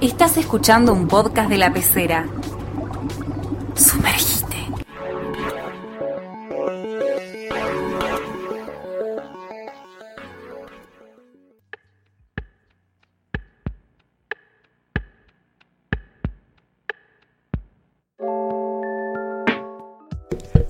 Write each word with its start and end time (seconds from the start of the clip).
Estás 0.00 0.36
escuchando 0.36 0.92
un 0.92 1.08
podcast 1.08 1.50
de 1.50 1.58
la 1.58 1.72
pecera. 1.72 2.24
Sumergite. 3.74 4.68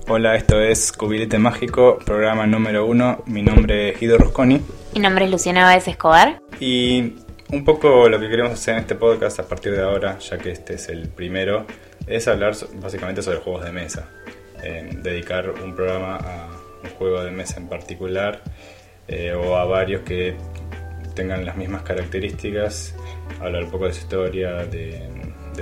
Hola, 0.07 0.35
esto 0.35 0.59
es 0.59 0.91
Cubilete 0.91 1.37
Mágico, 1.37 1.99
programa 2.03 2.47
número 2.47 2.87
uno. 2.87 3.21
Mi 3.27 3.43
nombre 3.43 3.89
es 3.89 3.99
Guido 3.99 4.17
Rosconi. 4.17 4.59
Mi 4.95 4.99
nombre 4.99 5.25
es 5.25 5.31
Luciana 5.31 5.65
Báez 5.65 5.87
Escobar. 5.87 6.41
Y 6.59 7.13
un 7.51 7.65
poco 7.65 8.07
lo 8.09 8.19
que 8.19 8.29
queremos 8.29 8.53
hacer 8.53 8.75
en 8.75 8.81
este 8.81 8.95
podcast 8.95 9.39
a 9.39 9.47
partir 9.47 9.71
de 9.71 9.81
ahora, 9.81 10.19
ya 10.19 10.37
que 10.37 10.51
este 10.51 10.75
es 10.75 10.89
el 10.89 11.09
primero, 11.09 11.65
es 12.05 12.27
hablar 12.27 12.55
básicamente 12.75 13.21
sobre 13.21 13.39
juegos 13.39 13.65
de 13.65 13.71
mesa. 13.71 14.09
Dedicar 15.01 15.49
un 15.49 15.73
programa 15.73 16.17
a 16.17 16.49
un 16.83 16.89
juego 16.91 17.23
de 17.23 17.31
mesa 17.31 17.57
en 17.57 17.67
particular 17.67 18.41
eh, 19.07 19.33
o 19.33 19.55
a 19.55 19.65
varios 19.65 20.01
que 20.01 20.35
tengan 21.15 21.45
las 21.45 21.57
mismas 21.57 21.81
características, 21.83 22.95
hablar 23.39 23.63
un 23.63 23.71
poco 23.71 23.85
de 23.85 23.93
su 23.93 24.01
historia, 24.01 24.65
de, 24.65 25.09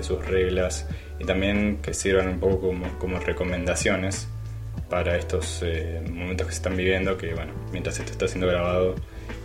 sus 0.02 0.24
reglas 0.28 0.88
y 1.18 1.26
también 1.26 1.80
que 1.82 1.92
sirvan 1.92 2.28
un 2.28 2.40
poco 2.40 2.60
como, 2.60 3.00
como 3.00 3.20
recomendaciones 3.20 4.28
para 4.92 5.18
estos 5.18 5.64
eh, 5.64 6.04
momentos 6.08 6.46
que 6.46 6.54
se 6.54 6.58
están 6.58 6.78
viviendo, 6.78 7.18
que 7.18 7.34
bueno, 7.34 7.54
mientras 7.72 7.98
esto 7.98 8.12
está 8.12 8.28
siendo 8.28 8.46
grabado 8.46 8.94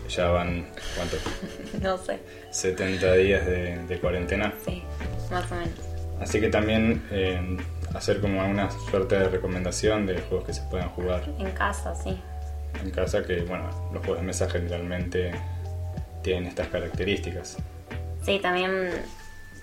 ya 0.08 0.28
van, 0.28 0.66
¿cuánto? 0.96 1.16
No 1.82 1.96
sé. 1.98 2.20
70 2.50 3.12
días 3.14 3.46
de, 3.46 3.78
de 3.86 3.98
cuarentena. 4.00 4.52
Sí, 4.64 4.82
más 5.30 5.50
o 5.50 5.54
menos. 5.54 5.70
Así 6.20 6.40
que 6.40 6.48
también 6.48 7.02
eh, 7.10 7.56
hacer 7.94 8.20
como 8.20 8.44
una 8.44 8.70
suerte 8.70 9.18
de 9.18 9.28
recomendación 9.28 10.06
de 10.06 10.20
juegos 10.20 10.46
que 10.46 10.52
se 10.54 10.62
puedan 10.62 10.88
jugar 10.90 11.22
En 11.38 11.50
casa, 11.50 11.94
sí. 11.94 12.16
en 12.82 12.90
casa, 12.90 13.24
que 13.24 13.42
bueno, 13.42 13.64
los 13.92 14.00
juegos 14.04 14.20
de 14.20 14.26
mesa 14.26 14.48
generalmente 14.48 15.32
tienen 16.22 16.46
estas 16.46 16.68
características. 16.68 17.56
Sí, 18.24 18.38
también 18.38 18.90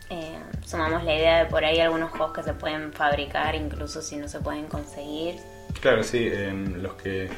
eh, 0.10 0.38
sumamos 0.66 1.04
la 1.06 1.16
idea 1.16 1.44
de 1.44 1.46
por 1.50 1.64
ahí 1.64 1.80
algunos 1.80 2.12
juegos 2.12 2.34
que 2.34 2.44
se 2.44 2.54
pueden 2.54 2.92
fabricar, 2.92 3.56
incluso 3.56 4.02
si 4.02 4.18
no 4.18 4.28
se 4.28 4.40
pueden 4.42 4.66
conseguir. 4.66 5.36
Claro, 5.82 6.04
sí, 6.04 6.28
eh, 6.30 6.52
los 6.76 6.94
que 6.96 7.30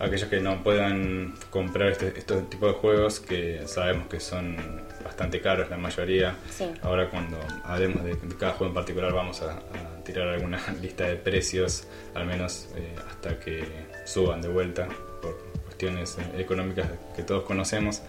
aquellos 0.00 0.28
que 0.28 0.40
no 0.40 0.62
puedan 0.62 1.34
comprar 1.50 1.90
este, 1.92 2.18
estos 2.18 2.48
tipos 2.48 2.72
de 2.72 2.78
juegos 2.78 3.20
que 3.20 3.62
sabemos 3.66 4.08
que 4.08 4.18
son 4.18 4.56
bastante 5.04 5.40
caros 5.40 5.68
la 5.68 5.76
mayoría. 5.76 6.34
Sí. 6.50 6.72
Ahora 6.82 7.08
cuando 7.10 7.38
hablemos 7.64 8.02
de, 8.04 8.14
de 8.14 8.36
cada 8.36 8.52
juego 8.52 8.70
en 8.70 8.74
particular 8.74 9.12
vamos 9.12 9.42
a, 9.42 9.52
a 9.52 10.04
tirar 10.04 10.28
alguna 10.28 10.58
lista 10.82 11.04
de 11.04 11.16
precios, 11.16 11.86
al 12.14 12.26
menos 12.26 12.68
eh, 12.76 12.94
hasta 13.08 13.38
que 13.38 13.64
suban 14.04 14.40
de 14.40 14.48
vuelta 14.48 14.88
por 15.20 15.36
cuestiones 15.64 16.16
eh, 16.18 16.40
económicas 16.40 16.88
que 17.14 17.22
todos 17.22 17.44
conocemos. 17.44 18.02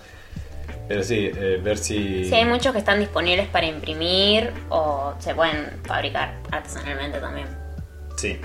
Pero 0.87 1.03
sí, 1.03 1.29
eh, 1.33 1.59
ver 1.61 1.77
si... 1.77 2.25
Sí, 2.25 2.33
hay 2.33 2.45
muchos 2.45 2.71
que 2.71 2.79
están 2.79 2.99
disponibles 2.99 3.47
para 3.47 3.65
imprimir 3.65 4.51
o 4.69 5.13
se 5.19 5.35
pueden 5.35 5.67
fabricar 5.83 6.39
artesanalmente 6.51 7.19
también. 7.19 7.47
Sí. 8.15 8.39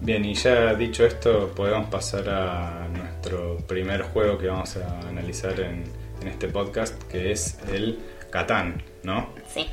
Bien, 0.00 0.24
y 0.24 0.34
ya 0.34 0.74
dicho 0.74 1.04
esto, 1.04 1.52
podemos 1.54 1.88
pasar 1.88 2.28
a 2.28 2.88
nuestro 2.88 3.56
primer 3.66 4.02
juego 4.02 4.38
que 4.38 4.46
vamos 4.46 4.76
a 4.76 5.00
analizar 5.08 5.58
en, 5.60 5.84
en 6.20 6.28
este 6.28 6.48
podcast, 6.48 7.02
que 7.04 7.32
es 7.32 7.58
el 7.72 7.98
Catán, 8.30 8.82
¿no? 9.02 9.30
Sí, 9.48 9.66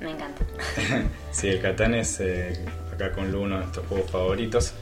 me 0.00 0.10
encanta. 0.10 0.42
Sí, 1.30 1.48
el 1.48 1.60
Catán 1.60 1.94
es 1.94 2.18
eh, 2.20 2.64
acá 2.92 3.12
con 3.12 3.30
Lu 3.30 3.42
uno 3.42 3.56
de 3.56 3.60
nuestros 3.62 3.86
juegos 3.86 4.10
favoritos. 4.10 4.74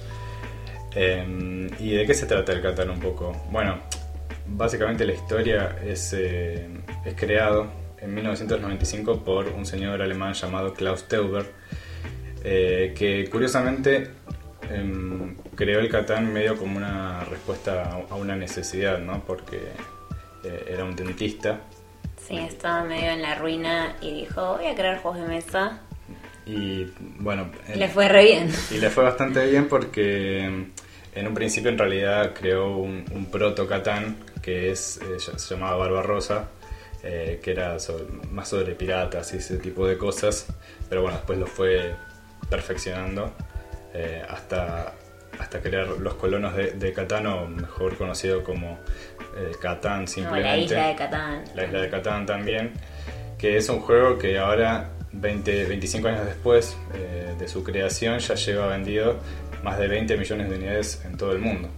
Eh, 0.94 1.69
¿Y 1.81 1.91
de 1.91 2.06
qué 2.06 2.15
se 2.15 2.26
trata 2.26 2.53
el 2.53 2.62
Catán 2.62 2.91
un 2.91 3.00
poco? 3.00 3.32
Bueno, 3.50 3.81
básicamente 4.47 5.04
la 5.04 5.15
historia 5.15 5.76
es, 5.84 6.12
eh, 6.16 6.69
es 7.04 7.15
creado 7.15 7.66
en 7.98 8.15
1995 8.15 9.25
por 9.25 9.48
un 9.48 9.66
señor 9.66 10.00
alemán 10.03 10.34
llamado 10.34 10.75
Klaus 10.75 11.09
Teuber, 11.09 11.47
eh, 12.44 12.94
que 12.97 13.28
curiosamente 13.31 14.10
em, 14.70 15.36
creó 15.54 15.80
el 15.80 15.88
Catán 15.88 16.32
medio 16.32 16.56
como 16.56 16.76
una 16.76 17.25
respuesta 17.25 18.00
a- 18.10 18.14
una 18.14 18.36
necesidad, 18.36 18.98
¿no? 18.98 19.22
Porque 19.25 19.58
eh, 20.44 20.64
era 20.69 20.84
un 20.84 20.94
dentista 20.97 21.60
Sí, 22.26 22.36
estaba 22.38 22.84
medio 22.84 23.10
en 23.10 23.20
la 23.22 23.34
ruina 23.34 23.97
y 24.00 24.12
dijo, 24.14 24.56
voy 24.56 24.66
a 24.66 24.74
crear 24.74 24.98
juegos 25.03 25.20
de 25.20 25.26
mesa. 25.26 25.80
y 26.47 26.86
bueno... 27.19 27.50
Le 27.74 27.88
fue 27.88 28.08
re 28.08 28.24
bien. 28.24 28.50
Y 28.70 28.78
le 28.78 28.88
fue 28.91 29.04
bastante 29.04 29.44
bien 29.50 29.69
porque 29.69 30.48
mm, 30.50 31.19
en 31.19 31.26
un 31.28 31.34
principio 31.34 31.70
en 31.70 31.78
realidad 31.78 32.32
creó 32.38 32.76
un, 32.76 33.04
un 33.12 33.26
proto 33.30 33.66
Catán 33.66 34.16
que 34.42 34.70
es, 34.70 34.98
eh, 35.03 35.19
se 35.19 35.54
llamaba 35.54 35.76
Barbarosa, 35.76 36.48
eh, 37.03 37.41
que 37.42 37.50
era 37.53 37.78
sobre- 37.78 38.06
más 38.30 38.48
sobre 38.48 38.74
piratas 38.74 39.32
y 39.34 39.36
ese 39.38 39.58
tipo 39.58 39.86
de 39.86 39.97
cosas, 39.98 40.47
pero 40.88 41.03
bueno, 41.03 41.16
después 41.19 41.38
lo 41.38 41.47
fue 41.47 41.94
perfeccionando 42.48 43.32
eh, 43.94 44.22
hasta, 44.28 44.93
hasta 45.38 45.60
crear 45.60 45.87
los 45.88 46.15
colonos 46.15 46.55
de, 46.56 46.72
de 46.72 46.93
Catán, 46.93 47.27
o 47.27 47.47
mejor 47.47 47.97
conocido 47.97 48.43
como 48.44 48.78
eh, 49.37 49.53
Catán 49.60 50.03
No, 50.03 50.06
simplemente. 50.06 50.49
la 50.49 50.56
isla 50.59 50.87
de 50.88 50.94
Catán. 50.97 51.44
La 51.55 51.65
isla 51.65 51.81
de 51.81 51.88
Catán 51.91 52.27
también, 52.27 52.72
que 53.38 53.56
es 53.56 53.69
un 53.69 53.81
juego 53.81 54.19
que 54.19 54.38
ahora, 54.38 54.91
20, 55.12 55.65
25 55.66 56.09
años 56.09 56.27
después 56.27 56.77
eh, 56.94 57.34
de 57.38 57.49
su 57.49 57.62
creación, 57.62 58.19
ya 58.19 58.34
lleva 58.34 58.66
vendido 58.66 59.19
más 59.62 59.78
de 59.78 59.87
20 59.88 60.16
millones 60.16 60.50
de 60.50 60.56
unidades 60.56 61.03
en 61.04 61.16
todo 61.16 61.33
el 61.33 61.38
mundo. 61.38 61.69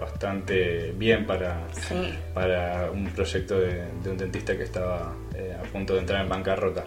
Bastante 0.00 0.92
bien 0.96 1.26
para, 1.26 1.60
Sí. 1.72 2.12
para 2.34 2.90
un 2.90 3.06
proyecto 3.10 3.60
de, 3.60 3.84
de 4.02 4.10
un 4.10 4.16
dentista 4.18 4.56
que 4.56 4.64
estaba 4.64 5.12
a 5.12 5.62
punto 5.72 5.94
de 5.94 6.00
entrar 6.00 6.22
en 6.22 6.28
bancarrota. 6.28 6.84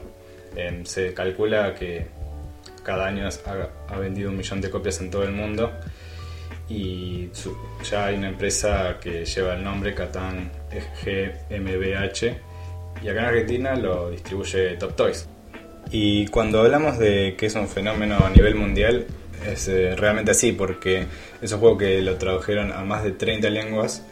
Em, 0.56 0.86
se 0.86 1.14
calcula 1.14 1.74
que 1.76 2.08
cada 2.86 3.08
año 3.08 3.28
ha, 3.90 3.98
vendido 3.98 4.30
un 4.30 4.38
millón 4.38 4.62
de 4.62 4.70
copias 4.70 5.02
en 5.02 5.10
todo 5.10 5.24
el 5.24 5.32
mundo 5.32 5.72
y 6.70 7.30
ya 7.90 8.06
hay 8.06 8.16
una 8.16 8.30
empresa 8.30 8.98
que 9.02 9.26
lleva 9.26 9.56
el 9.56 9.64
nombre 9.64 9.94
Catán 9.94 10.52
GmbH 11.04 12.38
y 13.04 13.10
acá 13.10 13.20
en 13.20 13.26
Argentina 13.26 13.76
lo 13.76 14.12
distribuye 14.12 14.78
Top 14.78 14.96
Toys. 14.96 15.28
Y 15.92 16.28
cuando 16.28 16.62
hablamos 16.62 16.98
de 16.98 17.36
que 17.38 17.48
es 17.48 17.56
un 17.56 17.68
fenómeno 17.68 18.18
a 18.26 18.30
nivel 18.30 18.56
mundial, 18.56 19.06
es 19.46 19.68
eh, 19.68 19.96
realmente 19.96 20.32
así, 20.32 20.52
porque 20.52 21.06
es 21.42 21.52
un 21.52 21.60
juego 21.60 21.78
que 21.78 22.02
lo 22.02 22.16
tradujeron 22.16 22.72
a 22.72 22.84
más 22.84 23.04
de 23.04 23.12
30 23.12 23.50
lenguas 23.50 24.04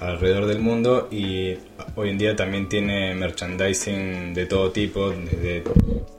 alrededor 0.00 0.46
del 0.46 0.58
mundo 0.58 1.08
y 1.10 1.56
hoy 1.96 2.10
en 2.10 2.18
día 2.18 2.36
también 2.36 2.68
tiene 2.68 3.14
merchandising 3.14 4.34
de 4.34 4.46
todo 4.46 4.70
tipo, 4.70 5.10
desde 5.10 5.62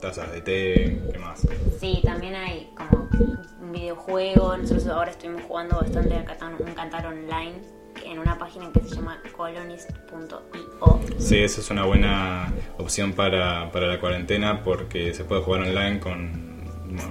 tazas 0.00 0.32
de 0.32 0.40
té, 0.40 1.02
¿qué 1.12 1.18
más? 1.18 1.46
Sí, 1.80 2.00
también 2.02 2.34
hay 2.34 2.70
como 2.76 3.08
un 3.60 3.72
videojuego. 3.72 4.56
Nosotros 4.56 4.86
ahora 4.86 5.10
estuvimos 5.10 5.42
jugando 5.42 5.76
bastante 5.80 6.14
a 6.14 6.24
Catán, 6.24 6.56
un 6.58 6.74
Catán 6.74 7.06
online 7.06 7.54
en 8.04 8.18
una 8.18 8.38
página 8.38 8.70
que 8.72 8.80
se 8.88 8.96
llama 8.96 9.20
colonist.io. 9.36 11.00
Sí, 11.18 11.38
esa 11.38 11.60
es 11.60 11.70
una 11.70 11.84
buena 11.84 12.52
opción 12.78 13.12
para, 13.12 13.70
para 13.70 13.86
la 13.86 14.00
cuarentena 14.00 14.62
porque 14.62 15.14
se 15.14 15.24
puede 15.24 15.42
jugar 15.42 15.62
online 15.62 16.00
con, 16.00 16.53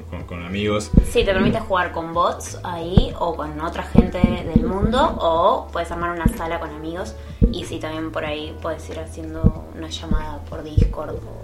con, 0.09 0.23
con 0.23 0.44
amigos. 0.44 0.91
Sí, 1.11 1.23
te 1.23 1.33
permite 1.33 1.59
jugar 1.59 1.91
con 1.91 2.13
bots 2.13 2.59
ahí 2.63 3.13
o 3.19 3.35
con 3.35 3.59
otra 3.61 3.83
gente 3.83 4.19
del 4.53 4.63
mundo 4.66 5.17
o 5.19 5.67
puedes 5.71 5.91
armar 5.91 6.11
una 6.11 6.27
sala 6.38 6.59
con 6.59 6.69
amigos 6.69 7.16
y 7.51 7.63
sí, 7.66 7.79
también 7.79 8.11
por 8.11 8.25
ahí 8.25 8.55
puedes 8.61 8.88
ir 8.89 8.99
haciendo 8.99 9.66
una 9.75 9.89
llamada 9.89 10.39
por 10.50 10.63
Discord 10.63 11.15
o 11.15 11.44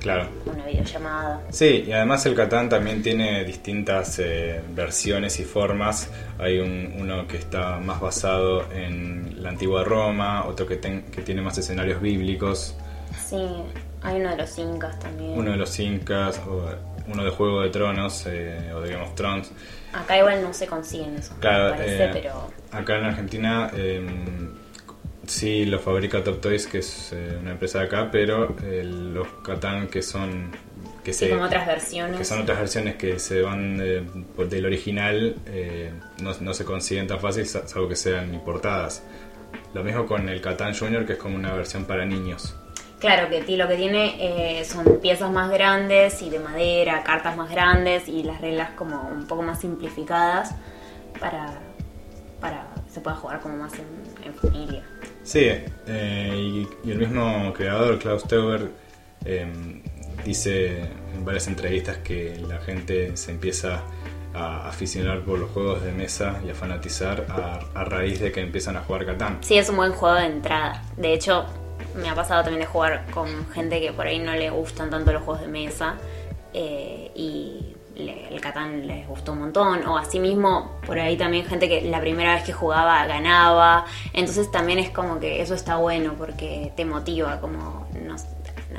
Claro. 0.00 0.28
una 0.46 0.64
videollamada. 0.64 1.42
Sí, 1.50 1.84
y 1.86 1.92
además 1.92 2.24
el 2.24 2.34
Catán 2.34 2.70
también 2.70 3.02
tiene 3.02 3.44
distintas 3.44 4.18
eh, 4.18 4.62
versiones 4.74 5.38
y 5.40 5.44
formas. 5.44 6.08
Hay 6.38 6.58
un- 6.58 6.94
uno 6.98 7.26
que 7.26 7.36
está 7.36 7.78
más 7.78 8.00
basado 8.00 8.64
en 8.72 9.42
la 9.42 9.50
antigua 9.50 9.84
Roma, 9.84 10.46
otro 10.46 10.66
que, 10.66 10.76
ten- 10.76 11.02
que 11.12 11.20
tiene 11.20 11.42
más 11.42 11.58
escenarios 11.58 12.00
bíblicos, 12.00 12.74
Sí, 13.18 13.36
hay 14.02 14.20
uno 14.20 14.30
de 14.30 14.36
los 14.36 14.58
incas 14.58 14.98
también. 14.98 15.38
uno 15.38 15.50
de 15.52 15.56
los 15.56 15.78
incas, 15.78 16.38
o 16.46 16.64
uno 17.06 17.24
de 17.24 17.30
Juego 17.30 17.62
de 17.62 17.70
Tronos 17.70 18.24
eh, 18.26 18.72
o 18.74 18.80
de 18.80 18.90
Game 18.92 19.02
of 19.04 19.14
Thrones. 19.14 19.50
Acá 19.92 20.18
igual 20.18 20.42
no 20.42 20.52
se 20.54 20.66
consiguen 20.66 21.16
esos, 21.16 21.36
Claro, 21.38 21.70
me 21.72 21.78
parece, 21.78 22.04
eh, 22.04 22.10
pero 22.12 22.50
acá 22.72 22.98
en 22.98 23.04
Argentina 23.06 23.70
eh, 23.74 24.06
sí 25.26 25.64
lo 25.66 25.78
fabrica 25.78 26.22
Top 26.22 26.40
Toys, 26.40 26.66
que 26.66 26.78
es 26.78 27.10
eh, 27.12 27.38
una 27.40 27.52
empresa 27.52 27.80
de 27.80 27.84
acá, 27.86 28.08
pero 28.10 28.54
eh, 28.62 28.82
los 28.84 29.26
Catán 29.44 29.88
que 29.88 30.02
son 30.02 30.50
que 31.04 31.12
sí, 31.14 31.20
se 31.26 31.30
como 31.30 31.44
otras 31.44 31.66
versiones. 31.66 32.18
que 32.18 32.24
son 32.24 32.42
otras 32.42 32.58
versiones 32.58 32.96
que 32.96 33.18
se 33.18 33.40
van 33.40 34.24
por- 34.36 34.48
del 34.48 34.66
original 34.66 35.34
eh, 35.46 35.90
no, 36.22 36.32
no 36.40 36.52
se 36.54 36.64
consiguen 36.66 37.06
tan 37.06 37.18
fácil 37.20 37.46
sa- 37.46 37.66
salvo 37.66 37.88
que 37.88 37.96
sean 37.96 38.34
importadas 38.34 39.02
lo 39.72 39.82
mismo 39.82 40.04
con 40.04 40.28
el 40.28 40.40
Catán 40.42 40.74
Junior 40.74 41.06
que 41.06 41.14
es 41.14 41.18
como 41.18 41.36
una 41.36 41.54
versión 41.54 41.86
para 41.86 42.04
niños 42.04 42.54
Claro, 43.00 43.30
que 43.30 43.40
ti- 43.40 43.56
lo 43.56 43.66
que 43.66 43.76
tiene 43.76 44.58
eh, 44.60 44.64
son 44.64 45.00
piezas 45.00 45.30
más 45.30 45.50
grandes 45.50 46.20
y 46.22 46.28
de 46.30 46.38
madera, 46.38 47.02
cartas 47.02 47.34
más 47.36 47.50
grandes 47.50 48.06
y 48.08 48.22
las 48.22 48.40
reglas 48.40 48.70
como 48.76 49.00
un 49.08 49.26
poco 49.26 49.42
más 49.42 49.58
simplificadas 49.60 50.54
para, 51.18 51.46
para 52.40 52.66
que 52.86 52.92
se 52.92 53.00
pueda 53.00 53.16
jugar 53.16 53.40
como 53.40 53.56
más 53.56 53.72
en, 53.74 53.86
en 54.26 54.34
familia. 54.34 54.82
Sí, 55.22 55.48
eh, 55.86 56.34
y, 56.36 56.68
y 56.84 56.90
el 56.90 56.98
mismo 56.98 57.52
creador, 57.54 57.98
Klaus 57.98 58.24
Teuber, 58.24 58.68
eh, 59.24 59.50
dice 60.24 60.80
en 61.14 61.24
varias 61.24 61.46
entrevistas 61.48 61.98
que 61.98 62.36
la 62.46 62.58
gente 62.58 63.16
se 63.16 63.30
empieza 63.30 63.80
a 64.34 64.68
aficionar 64.68 65.20
por 65.22 65.38
los 65.38 65.50
juegos 65.50 65.82
de 65.82 65.92
mesa 65.92 66.38
y 66.46 66.50
a 66.50 66.54
fanatizar 66.54 67.26
a, 67.30 67.60
a 67.74 67.84
raíz 67.84 68.20
de 68.20 68.30
que 68.30 68.40
empiezan 68.40 68.76
a 68.76 68.80
jugar 68.82 69.06
Catán. 69.06 69.38
Sí, 69.40 69.56
es 69.58 69.68
un 69.70 69.76
buen 69.76 69.92
juego 69.92 70.14
de 70.16 70.26
entrada. 70.26 70.82
De 70.96 71.14
hecho, 71.14 71.46
me 72.00 72.08
ha 72.08 72.14
pasado 72.14 72.42
también 72.42 72.60
de 72.60 72.66
jugar 72.66 73.06
con 73.12 73.48
gente 73.50 73.80
que 73.80 73.92
por 73.92 74.06
ahí 74.06 74.18
no 74.18 74.32
le 74.34 74.50
gustan 74.50 74.90
tanto 74.90 75.12
los 75.12 75.22
juegos 75.22 75.42
de 75.42 75.48
mesa 75.48 75.94
eh, 76.52 77.10
y 77.14 77.76
le- 77.96 78.28
el 78.28 78.40
Catán 78.40 78.86
les 78.86 79.06
gustó 79.06 79.32
un 79.32 79.40
montón. 79.40 79.86
O 79.86 79.96
asimismo, 79.98 80.78
por 80.86 80.98
ahí 80.98 81.16
también 81.16 81.44
gente 81.46 81.68
que 81.68 81.82
la 81.82 82.00
primera 82.00 82.34
vez 82.34 82.44
que 82.44 82.52
jugaba 82.52 83.04
ganaba. 83.06 83.84
Entonces 84.12 84.50
también 84.50 84.78
es 84.78 84.90
como 84.90 85.20
que 85.20 85.42
eso 85.42 85.54
está 85.54 85.76
bueno 85.76 86.14
porque 86.18 86.72
te 86.76 86.84
motiva, 86.84 87.40
como 87.40 87.86
no, 88.04 88.16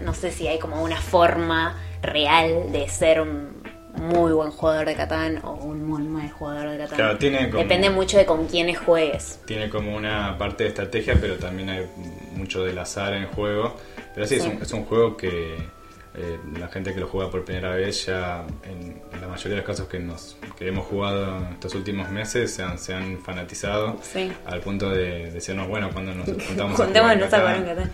no 0.01 0.13
sé 0.13 0.31
si 0.31 0.47
hay 0.47 0.59
como 0.59 0.81
una 0.83 0.97
forma 0.97 1.77
real 2.01 2.71
de 2.71 2.87
ser 2.89 3.21
un 3.21 3.61
muy 3.93 4.31
buen 4.31 4.51
jugador 4.51 4.85
de 4.87 4.95
Catán 4.95 5.41
o 5.43 5.51
un 5.51 5.85
muy 5.87 6.01
mal 6.03 6.31
jugador 6.31 6.69
de 6.71 6.77
Catán. 6.79 6.95
Claro, 6.95 7.17
tiene 7.17 7.49
como- 7.49 7.61
Depende 7.61 7.89
mucho 7.89 8.17
de 8.17 8.25
con 8.25 8.47
quiénes 8.47 8.79
juegues. 8.79 9.39
Tiene 9.45 9.69
como 9.69 9.95
una 9.95 10.37
parte 10.37 10.63
de 10.63 10.69
estrategia, 10.69 11.15
pero 11.19 11.35
también 11.35 11.69
hay 11.69 11.85
mucho 12.35 12.63
del 12.63 12.77
azar 12.77 13.13
en 13.13 13.23
el 13.23 13.27
juego. 13.29 13.75
Pero 14.15 14.27
sí, 14.27 14.35
Es, 14.35 14.43
Sí. 14.43 14.49
un, 14.49 14.61
es 14.61 14.71
un 14.73 14.85
juego 14.85 15.15
que 15.17 15.55
eh, 16.13 16.39
la 16.59 16.67
gente 16.67 16.93
que 16.93 16.99
lo 16.99 17.07
juega 17.07 17.31
por 17.31 17.45
primera 17.45 17.69
vez 17.75 18.05
ya, 18.05 18.45
en, 18.63 19.01
en 19.13 19.21
la 19.21 19.27
mayoría 19.29 19.51
de 19.51 19.55
los 19.57 19.65
casos 19.65 19.87
que, 19.87 19.97
nos, 19.99 20.35
que 20.57 20.67
hemos 20.67 20.85
jugado 20.85 21.47
estos 21.53 21.73
últimos 21.75 22.09
meses, 22.09 22.53
se 22.53 22.63
han, 22.63 22.77
se 22.77 22.93
han 22.93 23.17
fanatizado 23.19 23.97
Sí. 24.01 24.29
al 24.45 24.59
punto 24.59 24.89
de 24.89 25.31
decirnos, 25.31 25.67
bueno, 25.69 25.89
cuando 25.93 26.13
nos 26.13 26.25
juntamos 26.47 26.79
a 26.79 26.85
Catán, 26.87 27.01
jugar 27.03 27.55
en 27.57 27.65
Catán. 27.65 27.91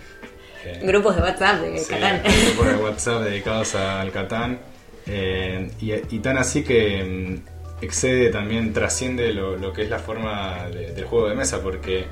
eh, 0.65 0.79
Grupos 0.83 1.15
de 1.15 1.21
WhatsApp 1.21 1.61
de 1.61 1.77
Sí, 1.77 1.93
Catán. 1.93 2.21
grupos 2.23 2.67
de 2.67 2.75
WhatsApp 2.83 3.21
dedicados 3.21 3.75
al 3.75 4.11
Catán. 4.11 4.59
eh, 5.05 5.69
y, 5.79 5.93
y 5.93 6.19
tan 6.19 6.37
así 6.39 6.63
que 6.63 7.03
mm, 7.03 7.56
excede 7.81 8.29
también, 8.29 8.73
trasciende 8.73 9.33
lo, 9.33 9.71
que 9.73 9.83
es 9.83 9.89
la 9.89 9.99
forma 9.99 10.67
de- 10.69 10.93
del 10.93 11.05
juego 11.05 11.29
de 11.29 11.35
mesa, 11.35 11.61
porque 11.61 12.05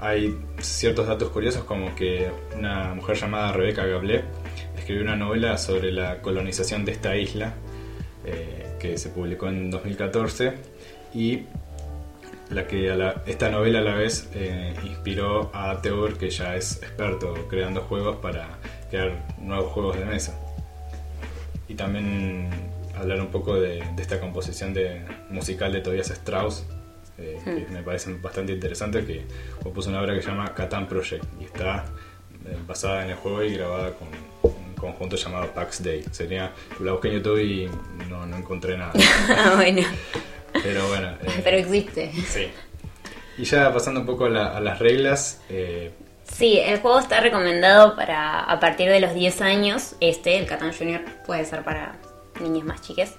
hay 0.00 0.36
ciertos 0.60 1.06
datos 1.06 1.28
curiosos 1.30 1.64
como 1.64 1.94
que 1.94 2.28
una 2.56 2.94
mujer 2.94 3.16
llamada 3.16 3.52
Rebecca 3.52 3.84
Gablé 3.86 4.24
escribió 4.76 5.02
una 5.02 5.14
novela 5.16 5.56
sobre 5.58 5.92
la 5.92 6.20
colonización 6.22 6.84
de 6.84 6.92
esta 6.92 7.16
isla, 7.16 7.54
eh, 8.24 8.76
que 8.80 8.98
se 8.98 9.10
publicó 9.10 9.48
en 9.48 9.70
2014, 9.70 10.54
y 11.14 11.44
la 12.50 12.66
que 12.66 12.92
esta 13.26 13.48
novela 13.48 13.78
a 13.78 13.82
la 13.82 13.94
vez 13.94 14.28
eh, 14.34 14.74
inspiró 14.84 15.50
a 15.54 15.80
Teur, 15.80 16.18
que 16.18 16.30
ya 16.30 16.56
es 16.56 16.76
experto 16.82 17.32
creando 17.48 17.80
juegos 17.82 18.16
para 18.16 18.58
crear 18.90 19.24
nuevos 19.38 19.72
juegos 19.72 19.98
de 19.98 20.04
mesa. 20.04 20.38
Y 21.68 21.74
también 21.74 22.50
hablar 22.96 23.20
un 23.20 23.28
poco 23.28 23.54
de, 23.60 23.82
de 23.94 24.02
esta 24.02 24.20
composición 24.20 24.72
de, 24.74 25.02
musical 25.30 25.72
de 25.72 25.80
Tobias 25.80 26.10
Strauss, 26.10 26.64
eh, 27.18 27.38
que 27.44 27.66
me 27.72 27.82
parece 27.82 28.12
bastante 28.14 28.52
interesante, 28.52 29.04
que 29.04 29.24
compuso 29.62 29.90
una 29.90 30.00
obra 30.00 30.14
que 30.14 30.22
se 30.22 30.28
llama 30.28 30.52
Catan 30.54 30.86
Project 30.88 31.24
y 31.40 31.44
está 31.44 31.84
eh, 32.46 32.56
basada 32.66 33.04
en 33.04 33.10
el 33.10 33.16
juego 33.16 33.42
y 33.42 33.54
grabada 33.54 33.90
con 33.92 34.08
un 34.42 34.74
conjunto 34.74 35.16
llamado 35.16 35.46
Pax 35.52 35.82
Day. 35.82 36.04
Sería, 36.10 36.52
la 36.80 36.92
busqué 36.92 37.08
en 37.08 37.14
YouTube 37.14 37.38
y 37.40 37.70
no, 38.08 38.26
no 38.26 38.36
encontré 38.36 38.76
nada. 38.76 38.92
Ah, 39.28 39.52
bueno. 39.56 39.82
Pero 40.62 40.86
bueno. 40.88 41.08
eh, 41.22 41.40
Pero 41.44 41.56
existe. 41.58 42.10
Sí. 42.26 42.48
Y 43.38 43.44
ya 43.44 43.72
pasando 43.72 44.00
un 44.00 44.06
poco 44.06 44.26
a, 44.26 44.30
la- 44.30 44.56
a 44.56 44.60
las 44.60 44.78
reglas, 44.78 45.40
eh, 45.48 45.92
Sí, 46.24 46.58
el 46.58 46.80
juego 46.80 46.98
está 46.98 47.20
recomendado 47.20 47.94
para 47.94 48.40
a 48.40 48.58
partir 48.58 48.88
de 48.88 49.00
los 49.00 49.12
10 49.14 49.42
años. 49.42 49.96
Este, 50.00 50.38
el 50.38 50.46
Catán 50.46 50.72
Junior, 50.72 51.02
puede 51.26 51.44
ser 51.44 51.62
para 51.62 51.96
niñas 52.42 52.64
más 52.64 52.80
chiques. 52.82 53.14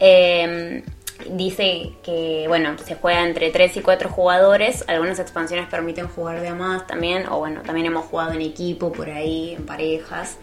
Eh, 0.00 0.82
dice 1.30 1.92
que, 2.02 2.44
bueno, 2.48 2.76
se 2.84 2.94
juega 2.94 3.24
entre 3.26 3.50
3 3.50 3.76
y 3.78 3.80
4 3.80 4.08
jugadores. 4.08 4.84
Algunas 4.86 5.18
expansiones 5.18 5.66
permiten 5.68 6.08
jugar 6.08 6.40
de 6.40 6.48
a 6.48 6.54
más 6.54 6.86
también. 6.86 7.26
O 7.28 7.38
bueno, 7.38 7.62
también 7.62 7.86
hemos 7.86 8.06
jugado 8.06 8.32
en 8.32 8.42
equipo, 8.42 8.92
por 8.92 9.10
ahí, 9.10 9.54
en 9.56 9.66
parejas. 9.66 10.36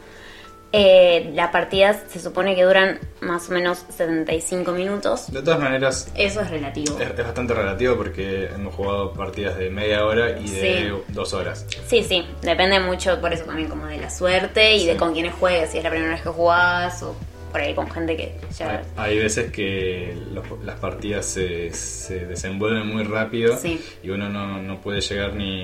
Eh, 0.77 1.31
las 1.33 1.51
partidas 1.51 2.01
se 2.09 2.19
supone 2.19 2.53
que 2.53 2.63
duran 2.63 2.99
más 3.21 3.47
o 3.49 3.53
menos 3.53 3.85
75 3.95 4.73
minutos. 4.73 5.31
de 5.31 5.41
todas 5.41 5.59
maneras, 5.61 6.11
Eso 6.15 6.41
es 6.41 6.49
relativo. 6.49 6.97
es, 6.99 7.11
es 7.11 7.23
bastante 7.23 7.53
relativo 7.53 7.95
porque 7.95 8.47
hemos 8.53 8.75
jugado 8.75 9.13
partidas 9.13 9.57
de 9.57 9.69
media 9.69 10.03
hora 10.05 10.31
y 10.37 10.49
de 10.49 10.59
Sí. 10.89 11.03
dos 11.13 11.33
horas. 11.33 11.65
Sí, 11.87 12.03
sí, 12.03 12.27
depende 12.41 12.77
mucho 12.81 13.21
por 13.21 13.31
eso 13.31 13.45
también 13.45 13.69
como 13.69 13.85
de 13.85 13.99
la 13.99 14.09
suerte 14.09 14.75
y 14.75 14.85
de 14.85 14.97
con 14.97 15.13
quiénes 15.13 15.33
juegues, 15.35 15.69
si 15.69 15.77
es 15.77 15.83
la 15.83 15.91
primera 15.91 16.11
vez 16.11 16.21
que 16.23 16.29
jugás 16.29 17.01
o 17.03 17.15
por 17.55 17.61
ahí 17.61 17.73
con 17.73 17.89
gente 17.89 18.17
que 18.17 18.35
ya... 18.57 18.83
Hay, 18.97 19.11
hay 19.13 19.17
veces 19.19 19.49
que 19.49 20.13
los- 20.33 20.43
las 20.65 20.77
partidas 20.77 21.25
se, 21.25 21.71
se 21.71 22.25
desenvuelven 22.25 22.85
muy 22.85 23.05
rápido 23.05 23.55
Sí. 23.57 23.81
y 24.03 24.09
uno 24.09 24.27
no, 24.27 24.61
no 24.61 24.81
puede 24.81 24.99
llegar 24.99 25.33
ni, 25.35 25.63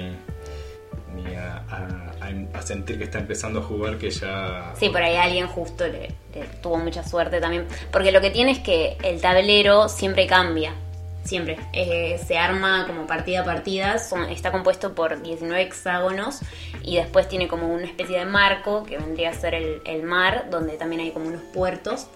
ni 1.13 1.35
a, 1.35 1.57
a- 1.69 2.13
a- 2.21 2.57
a 2.57 2.61
sentir 2.61 2.97
que 2.97 3.03
está 3.03 3.19
empezando 3.19 3.59
a 3.59 3.63
jugar 3.63 3.97
que 3.97 4.09
ya... 4.09 4.71
Sí, 4.79 4.87
por 4.87 5.01
ahí 5.03 5.17
alguien 5.17 5.47
justo 5.47 5.85
le, 5.85 6.13
le 6.33 6.45
tuvo 6.63 6.77
mucha 6.77 7.03
suerte 7.03 7.41
también. 7.41 7.67
Porque 7.91 8.13
lo 8.13 8.21
que 8.21 8.29
tiene 8.29 8.51
es 8.51 8.59
que 8.59 8.95
el 9.03 9.19
tablero 9.19 9.89
siempre 9.89 10.25
cambia. 10.27 10.73
Siempre. 11.23 11.57
Eh, 11.73 12.19
se 12.25 12.37
arma 12.37 12.85
como 12.87 13.05
partida 13.07 13.41
a 13.41 13.45
partida. 13.45 13.95
está 14.29 14.51
compuesto 14.51 14.93
por 14.95 15.21
19 15.21 15.61
hexágonos. 15.61 16.39
Y 16.83 16.95
después 16.97 17.27
tiene 17.29 17.47
como 17.47 17.67
una 17.73 17.85
especie 17.85 18.17
de 18.19 18.25
marco 18.25 18.83
que 18.83 18.97
vendría 18.97 19.29
a 19.29 19.33
ser 19.33 19.53
el, 19.55 19.81
el 19.85 20.03
mar, 20.03 20.47
donde 20.49 20.77
también 20.77 21.01
hay 21.01 21.11
como 21.11 21.27
unos 21.27 21.41
puertos. 21.53 22.07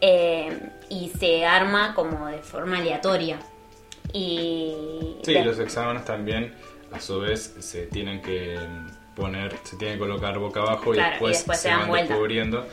Eh, 0.00 0.58
y 0.88 1.10
se 1.18 1.46
arma 1.46 1.94
como 1.94 2.26
de 2.26 2.38
forma 2.38 2.78
aleatoria. 2.78 3.38
Y. 4.12 5.16
Sí, 5.22 5.32
de- 5.34 5.44
los 5.44 5.58
hexágonos 5.58 6.04
también 6.04 6.54
a 6.92 7.00
su 7.00 7.20
vez 7.20 7.54
se 7.60 7.86
tienen 7.86 8.20
que 8.20 8.58
poner, 9.16 9.56
se 9.64 9.76
tienen 9.76 9.96
que 9.96 10.00
colocar 10.00 10.38
boca 10.38 10.60
abajo 10.60 10.90
Claro, 10.92 11.08
y 11.08 11.10
después, 11.12 11.32
y 11.32 11.36
después 11.38 11.58
se 11.60 11.68
se 11.68 11.74
van 11.74 11.88
vuelta. 11.88 12.08
descubriendo 12.08 12.66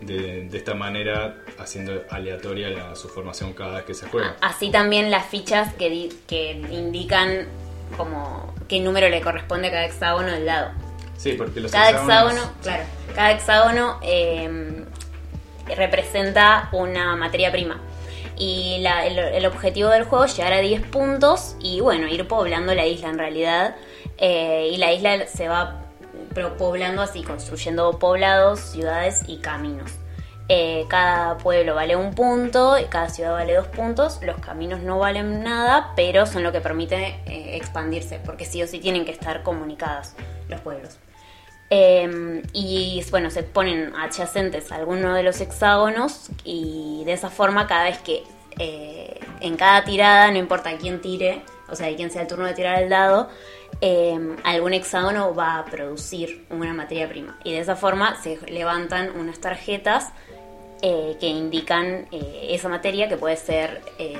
de, 0.00 0.48
de 0.48 0.58
esta 0.58 0.74
manera 0.74 1.36
haciendo 1.58 2.02
aleatoria 2.10 2.68
la- 2.70 2.96
su 2.96 3.08
formación 3.08 3.52
cada 3.52 3.76
vez 3.76 3.84
que 3.84 3.94
se 3.94 4.06
juega. 4.08 4.36
Así 4.40 4.70
también 4.70 5.10
las 5.10 5.26
fichas 5.26 5.74
que, 5.74 5.90
di- 5.90 6.12
que 6.26 6.52
indican 6.70 7.46
como 7.96 8.54
qué 8.68 8.80
número 8.80 9.08
le 9.08 9.20
corresponde 9.20 9.68
a 9.68 9.70
cada 9.70 9.84
hexágono 9.84 10.28
del 10.32 10.46
lado. 10.46 10.70
Sí, 11.16 11.32
porque 11.32 11.60
los 11.60 11.70
Cada 11.70 11.90
hexágonos- 11.90 12.32
hexágono, 12.36 12.52
claro, 12.62 12.82
cada 13.14 13.30
hexágono 13.32 13.98
eh, 14.02 14.84
representa 15.76 16.68
una 16.72 17.16
materia 17.16 17.50
prima. 17.52 17.80
Y 18.36 18.78
la- 18.80 19.06
el, 19.06 19.18
el 19.18 19.46
objetivo 19.46 19.90
del 19.90 20.04
juego 20.04 20.24
es 20.24 20.36
llegar 20.36 20.52
a 20.54 20.60
10 20.60 20.82
puntos 20.86 21.56
y 21.60 21.80
bueno, 21.80 22.08
ir 22.08 22.26
poblando 22.26 22.74
la 22.74 22.86
isla 22.86 23.08
en 23.10 23.18
realidad. 23.18 23.76
Eh, 24.16 24.70
y 24.72 24.76
la 24.78 24.92
isla 24.92 25.26
se 25.26 25.48
va 25.48 25.79
pro- 26.34 26.56
poblando 26.56 27.02
así, 27.02 27.22
construyendo 27.22 27.98
poblados, 27.98 28.60
ciudades 28.60 29.22
y 29.26 29.38
caminos. 29.38 29.92
Eh, 30.48 30.86
cada 30.88 31.38
pueblo 31.38 31.76
vale 31.76 31.94
un 31.94 32.12
punto 32.12 32.76
y 32.76 32.86
cada 32.86 33.08
ciudad 33.08 33.32
vale 33.32 33.54
dos 33.54 33.68
puntos. 33.68 34.18
Los 34.22 34.36
caminos 34.40 34.80
no 34.80 34.98
valen 34.98 35.44
nada, 35.44 35.92
pero 35.94 36.26
son 36.26 36.42
lo 36.42 36.50
que 36.50 36.60
permite 36.60 37.20
eh, 37.26 37.56
expandirse, 37.56 38.20
porque 38.24 38.44
sí 38.44 38.60
o 38.62 38.66
sí 38.66 38.80
tienen 38.80 39.04
que 39.04 39.12
estar 39.12 39.44
comunicados 39.44 40.14
los 40.48 40.60
pueblos. 40.60 40.98
Eh, 41.72 42.42
y 42.52 43.04
bueno, 43.12 43.30
se 43.30 43.44
ponen 43.44 43.94
adyacentes 43.94 44.72
a 44.72 44.74
alguno 44.74 45.14
de 45.14 45.22
los 45.22 45.40
hexágonos 45.40 46.30
y 46.42 47.04
de 47.06 47.12
esa 47.12 47.30
forma 47.30 47.68
cada 47.68 47.84
vez 47.84 47.98
que 47.98 48.24
eh, 48.58 49.20
en 49.40 49.56
cada 49.56 49.84
tirada, 49.84 50.32
no 50.32 50.38
importa 50.38 50.76
quién 50.78 51.00
tire, 51.00 51.42
o 51.68 51.76
sea, 51.76 51.94
quién 51.94 52.10
sea 52.10 52.22
el 52.22 52.26
turno 52.26 52.46
de 52.46 52.54
tirar 52.54 52.82
el 52.82 52.88
dado, 52.88 53.28
eh, 53.80 54.36
algún 54.44 54.74
hexágono 54.74 55.34
va 55.34 55.58
a 55.58 55.64
producir 55.64 56.44
una 56.50 56.72
materia 56.74 57.08
prima. 57.08 57.38
Y 57.44 57.52
de 57.52 57.60
esa 57.60 57.76
forma 57.76 58.20
se 58.22 58.38
levantan 58.50 59.10
unas 59.18 59.38
tarjetas 59.40 60.12
eh, 60.82 61.16
que 61.20 61.26
indican 61.26 62.06
eh, 62.10 62.48
esa 62.50 62.68
materia 62.68 63.08
que 63.08 63.16
puede 63.16 63.36
ser 63.36 63.82
eh, 63.98 64.16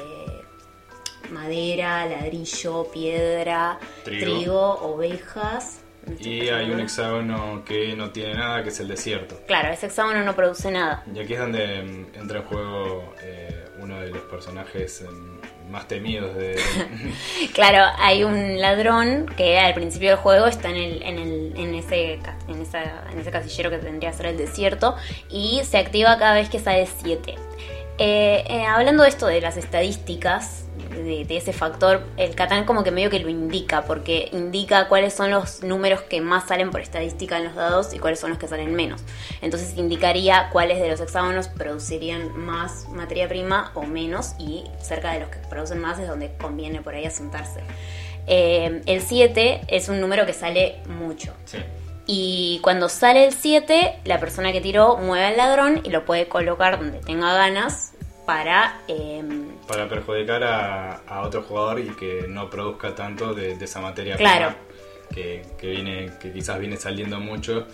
madera, 1.31 2.07
ladrillo, 2.07 2.91
piedra, 2.93 3.79
Trigo. 4.05 4.21
trigo, 4.25 4.71
ovejas. 4.83 5.81
Y 6.19 6.49
hay 6.49 6.71
un 6.71 6.81
hexágono 6.81 7.63
que 7.65 7.95
no 7.95 8.11
tiene 8.11 8.35
nada, 8.35 8.63
que 8.63 8.71
es 8.71 8.81
el 8.81 8.89
desierto. 8.89 9.39
Claro, 9.47 9.69
ese 9.69 9.87
hexágono 9.87 10.25
no 10.25 10.35
produce 10.35 10.71
nada. 10.71 11.05
Y 11.15 11.19
aquí 11.19 11.35
es 11.35 11.39
donde 11.41 11.83
mm, 11.83 12.07
entra 12.19 12.39
en 12.41 12.45
juego 12.47 13.15
eh, 13.23 13.67
uno 13.81 14.01
de 14.01 14.09
los 14.09 14.23
personajes 14.23 15.05
mm, 15.09 15.40
más 15.71 15.87
temidos 15.89 16.35
de... 16.37 16.57
Claro, 17.55 17.85
hay 17.99 18.25
un 18.25 18.61
ladrón 18.61 19.27
que 19.37 19.59
al 19.59 19.75
principio 19.75 20.11
del 20.11 20.19
juego 20.19 20.47
está 20.47 20.69
en, 20.71 20.77
el, 20.77 21.03
en, 21.03 21.19
el, 21.19 21.53
en, 21.57 21.75
ese, 21.75 22.15
en, 22.49 22.61
esa- 22.63 23.05
en 23.13 23.19
ese 23.19 23.31
casillero 23.31 23.71
que 23.71 23.79
tendría 23.79 24.11
que 24.11 24.17
ser 24.17 24.27
el 24.27 24.37
desierto 24.37 24.97
y 25.31 25.61
se 25.65 25.79
activa 25.79 26.19
cada 26.19 26.35
vez 26.35 26.49
que 26.51 26.59
sale 26.59 26.87
7. 26.87 27.35
hablando 28.69 29.03
de 29.05 29.09
esto 29.09 29.27
de 29.27 29.41
las 29.41 29.57
estadísticas, 29.57 30.65
de, 31.05 31.25
de 31.25 31.37
ese 31.37 31.53
factor, 31.53 32.03
el 32.17 32.35
Catán 32.35 32.65
como 32.65 32.85
que 32.85 32.91
medio 32.91 33.11
que 33.11 33.19
lo 33.19 33.29
indica, 33.29 33.85
porque 33.85 34.29
indica 34.33 34.89
cuáles 34.89 35.15
son 35.15 35.31
los 35.31 35.63
números 35.63 36.03
que 36.03 36.21
más 36.21 36.49
salen 36.49 36.71
por 36.71 36.81
estadística 36.81 37.39
en 37.39 37.45
los 37.45 37.55
dados 37.55 37.95
y 37.95 37.99
cuáles 37.99 38.21
son 38.21 38.31
los 38.31 38.39
que 38.39 38.49
salen 38.49 38.75
menos. 38.75 39.03
Entonces 39.43 39.77
indicaría 39.77 40.49
cuáles 40.53 40.81
de 40.81 40.89
los 40.89 41.01
hexágonos 41.01 41.49
producirían 41.49 42.37
más 42.39 42.89
materia 42.89 43.29
prima 43.29 43.73
o 43.75 43.83
menos 43.83 44.35
y 44.39 44.65
cerca 44.81 45.13
de 45.13 45.21
los 45.21 45.29
que 45.31 45.39
producen 45.49 45.81
más 45.81 45.99
es 45.99 46.09
donde 46.09 46.37
conviene 46.37 46.81
por 46.83 46.95
ahí 46.95 47.05
asentarse. 47.05 47.61
Eh, 48.27 48.83
el 48.87 49.01
7 49.01 49.63
es 49.69 49.89
un 49.89 50.01
número 50.01 50.27
que 50.27 50.33
sale 50.33 50.81
mucho. 50.87 51.33
Sí. 51.45 51.59
Y 52.13 52.59
cuando 52.63 52.89
sale 52.89 53.25
el 53.25 53.33
7, 53.33 54.01
la 54.05 54.19
persona 54.19 54.53
que 54.53 54.61
tiró 54.61 54.97
mueve 54.97 55.27
al 55.27 55.37
ladrón 55.37 55.81
y 55.85 55.91
lo 55.91 56.05
puede 56.05 56.27
colocar 56.27 56.79
donde 56.79 56.99
tenga 56.99 57.33
ganas 57.35 57.93
para... 58.35 58.81
em, 58.89 59.49
Para 59.67 59.89
perjudicar 59.89 60.43
a, 60.45 61.01
a 61.07 61.23
otro 61.23 61.43
jugador 61.43 61.81
y 61.81 61.89
que 61.91 62.27
no 62.29 62.49
produzca 62.49 62.95
tanto 62.95 63.35
de, 63.35 63.57
de 63.57 63.65
esa 63.65 63.81
materia 63.81 64.17
Claro. 64.17 64.49
prima 64.55 64.57
que, 65.15 65.43
que 65.59 65.67
viene, 65.69 66.11
que 66.21 66.33
quizás 66.33 66.59
viene 66.61 66.77
saliendo 66.77 67.19
mucho 67.19 67.67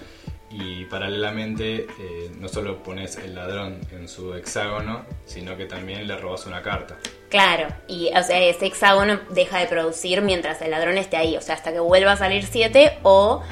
y 0.51 0.85
paralelamente 0.87 1.87
eh, 1.99 2.31
no 2.39 2.49
solo 2.49 2.83
pones 2.83 3.17
el 3.17 3.35
ladrón 3.35 3.81
en 3.93 4.09
su 4.09 4.33
hexágono, 4.35 5.05
sino 5.27 5.57
que 5.57 5.67
también 5.67 6.07
le 6.09 6.17
robas 6.17 6.47
una 6.47 6.63
carta. 6.63 6.97
Claro, 7.29 7.69
y 7.89 8.11
o 8.17 8.23
sea, 8.23 8.41
ese 8.41 8.67
hexágono 8.67 9.19
deja 9.31 9.59
de 9.59 9.67
producir 9.67 10.23
mientras 10.23 10.63
el 10.63 10.71
ladrón 10.71 10.97
esté 10.97 11.17
ahí, 11.19 11.37
o 11.37 11.43
sea, 11.43 11.57
hasta 11.57 11.73
que 11.73 11.81
vuelva 11.81 12.13
a 12.13 12.17
salir 12.17 12.45
7 12.47 12.99
o 13.03 13.43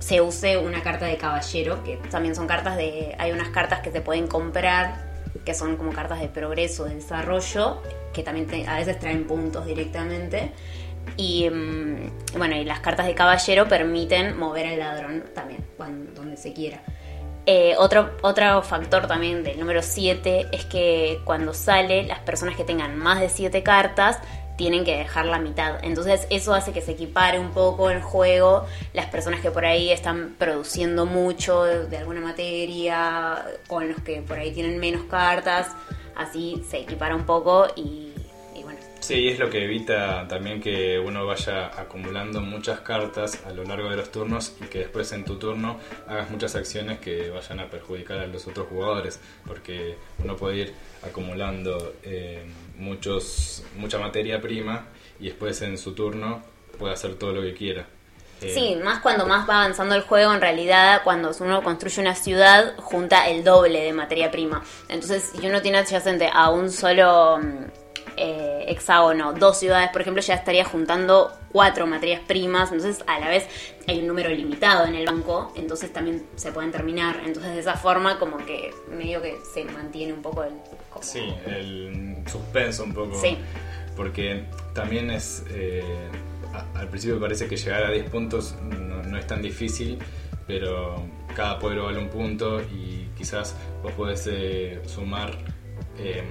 se 0.00 0.20
use 0.20 0.58
una 0.58 0.82
carta 0.82 1.06
de 1.06 1.16
caballero, 1.16 1.82
que 1.84 1.96
también 2.10 2.34
son 2.34 2.46
cartas 2.48 2.76
de... 2.76 3.14
Hay 3.18 3.30
unas 3.30 3.48
cartas 3.50 3.80
que 3.80 3.92
se 3.92 4.00
pueden 4.02 4.26
comprar, 4.26 5.11
que 5.44 5.54
son 5.54 5.76
como 5.76 5.92
cartas 5.92 6.20
de 6.20 6.28
progreso, 6.28 6.84
de 6.84 6.96
desarrollo, 6.96 7.82
que 8.12 8.22
también 8.22 8.68
a 8.68 8.76
veces 8.76 8.98
traen 8.98 9.26
puntos 9.26 9.66
directamente. 9.66 10.52
Y 11.16 11.48
mm, 11.50 12.38
bueno, 12.38 12.56
y 12.56 12.64
las 12.64 12.80
cartas 12.80 13.06
de 13.06 13.14
caballero 13.14 13.66
permiten 13.66 14.38
mover 14.38 14.66
al 14.66 14.78
ladrón 14.78 15.24
también, 15.34 15.64
cuando, 15.76 16.12
donde 16.12 16.36
se 16.36 16.52
quiera. 16.52 16.82
Eh, 17.44 17.74
otro, 17.76 18.12
otro 18.22 18.62
factor 18.62 19.08
también 19.08 19.42
del 19.42 19.58
número 19.58 19.82
7 19.82 20.48
es 20.52 20.64
que 20.64 21.20
cuando 21.24 21.52
sale, 21.52 22.04
las 22.04 22.20
personas 22.20 22.56
que 22.56 22.62
tengan 22.62 22.96
más 22.96 23.20
de 23.20 23.28
7 23.28 23.64
cartas 23.64 24.18
tienen 24.56 24.84
que 24.84 24.96
dejar 24.96 25.26
la 25.26 25.38
mitad. 25.38 25.82
Entonces 25.82 26.26
eso 26.30 26.54
hace 26.54 26.72
que 26.72 26.80
se 26.80 26.92
equipare 26.92 27.38
un 27.38 27.50
poco 27.50 27.90
el 27.90 28.02
juego. 28.02 28.66
Las 28.92 29.06
personas 29.06 29.40
que 29.40 29.50
por 29.50 29.64
ahí 29.64 29.90
están 29.90 30.34
produciendo 30.38 31.06
mucho 31.06 31.64
de 31.64 31.96
alguna 31.96 32.20
materia, 32.20 33.44
con 33.66 33.88
los 33.88 34.00
que 34.02 34.22
por 34.22 34.38
ahí 34.38 34.52
tienen 34.52 34.78
menos 34.78 35.04
cartas, 35.04 35.68
así 36.16 36.62
se 36.68 36.78
equipara 36.78 37.14
un 37.14 37.24
poco 37.24 37.66
y. 37.76 38.11
Sí, 39.02 39.28
es 39.28 39.38
lo 39.40 39.50
que 39.50 39.64
evita 39.64 40.28
también 40.28 40.60
que 40.60 40.96
uno 40.96 41.26
vaya 41.26 41.66
acumulando 41.76 42.40
muchas 42.40 42.80
cartas 42.80 43.40
a 43.44 43.50
lo 43.50 43.64
largo 43.64 43.90
de 43.90 43.96
los 43.96 44.12
turnos 44.12 44.54
y 44.60 44.66
que 44.66 44.78
después 44.78 45.10
en 45.10 45.24
tu 45.24 45.40
turno 45.40 45.80
hagas 46.06 46.30
muchas 46.30 46.54
acciones 46.54 47.00
que 47.00 47.28
vayan 47.30 47.58
a 47.58 47.66
perjudicar 47.66 48.20
a 48.20 48.28
los 48.28 48.46
otros 48.46 48.68
jugadores, 48.68 49.18
porque 49.44 49.96
uno 50.22 50.36
puede 50.36 50.56
ir 50.56 50.74
acumulando 51.04 51.94
eh, 52.04 52.44
muchos 52.78 53.64
mucha 53.76 53.98
materia 53.98 54.40
prima 54.40 54.86
y 55.18 55.26
después 55.26 55.60
en 55.62 55.78
su 55.78 55.94
turno 55.94 56.40
puede 56.78 56.94
hacer 56.94 57.16
todo 57.16 57.32
lo 57.32 57.42
que 57.42 57.54
quiera. 57.54 57.86
Eh, 58.40 58.54
Sí, 58.54 58.76
más 58.84 59.00
cuando 59.00 59.26
más 59.26 59.50
va 59.50 59.64
avanzando 59.64 59.96
el 59.96 60.02
juego, 60.02 60.32
en 60.32 60.40
realidad 60.40 61.00
cuando 61.02 61.32
uno 61.40 61.60
construye 61.64 62.00
una 62.00 62.14
ciudad, 62.14 62.76
junta 62.76 63.28
el 63.28 63.42
doble 63.42 63.82
de 63.82 63.92
materia 63.92 64.30
prima. 64.30 64.62
Entonces, 64.88 65.32
si 65.34 65.44
uno 65.44 65.60
tiene 65.60 65.78
adyacente 65.78 66.30
a 66.32 66.50
un 66.50 66.70
solo 66.70 67.38
mm, 67.38 67.82
eh, 68.62 68.72
hexágono, 68.72 69.32
dos 69.32 69.58
ciudades, 69.58 69.90
por 69.90 70.00
ejemplo, 70.02 70.22
ya 70.22 70.34
estaría 70.34 70.64
juntando 70.64 71.32
cuatro 71.52 71.86
materias 71.86 72.20
primas. 72.26 72.72
Entonces, 72.72 73.04
a 73.06 73.18
la 73.20 73.28
vez 73.28 73.46
hay 73.86 74.00
un 74.00 74.06
número 74.06 74.30
limitado 74.30 74.86
en 74.86 74.94
el 74.94 75.06
banco, 75.06 75.52
entonces 75.56 75.92
también 75.92 76.24
se 76.36 76.52
pueden 76.52 76.70
terminar. 76.72 77.20
Entonces, 77.26 77.54
de 77.54 77.60
esa 77.60 77.74
forma, 77.74 78.18
como 78.18 78.38
que 78.38 78.70
medio 78.90 79.20
que 79.22 79.36
se 79.52 79.64
mantiene 79.64 80.12
un 80.12 80.22
poco 80.22 80.44
el... 80.44 80.52
como- 80.90 81.04
Sí, 81.04 81.34
el 81.46 82.16
suspenso 82.26 82.84
un 82.84 82.94
poco. 82.94 83.18
Sí. 83.20 83.36
Porque 83.96 84.44
también 84.74 85.10
es. 85.10 85.44
eh, 85.50 85.82
a- 86.54 86.78
al 86.80 86.88
principio 86.88 87.20
parece 87.20 87.46
que 87.48 87.56
llegar 87.56 87.84
a 87.84 87.90
10 87.90 88.08
puntos 88.10 88.54
no, 88.62 89.02
no 89.02 89.18
es 89.18 89.26
tan 89.26 89.42
difícil, 89.42 89.98
pero 90.46 91.02
cada 91.34 91.58
pueblo 91.58 91.84
vale 91.84 91.98
un 91.98 92.08
punto 92.08 92.60
y 92.62 93.08
quizás 93.16 93.54
vos 93.82 93.92
podés 93.92 94.26
eh, 94.30 94.80
sumar 94.86 95.36
eh, 95.98 96.22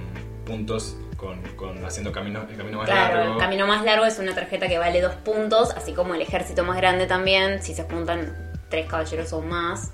puntos 0.44 0.96
con, 1.22 1.40
con 1.56 1.84
haciendo 1.84 2.10
camino, 2.10 2.44
el 2.50 2.56
camino 2.56 2.78
más 2.78 2.86
Claro, 2.88 3.16
largo. 3.18 3.32
el 3.34 3.38
camino 3.38 3.66
más 3.66 3.84
largo 3.84 4.04
es 4.04 4.18
una 4.18 4.34
tarjeta 4.34 4.66
que 4.66 4.76
vale 4.78 5.00
dos 5.00 5.14
puntos, 5.14 5.70
así 5.76 5.92
como 5.94 6.14
el 6.14 6.20
ejército 6.20 6.64
más 6.64 6.76
grande 6.76 7.06
también, 7.06 7.62
si 7.62 7.74
se 7.74 7.84
juntan 7.84 8.52
tres 8.68 8.88
caballeros 8.88 9.32
o 9.32 9.40
más, 9.40 9.92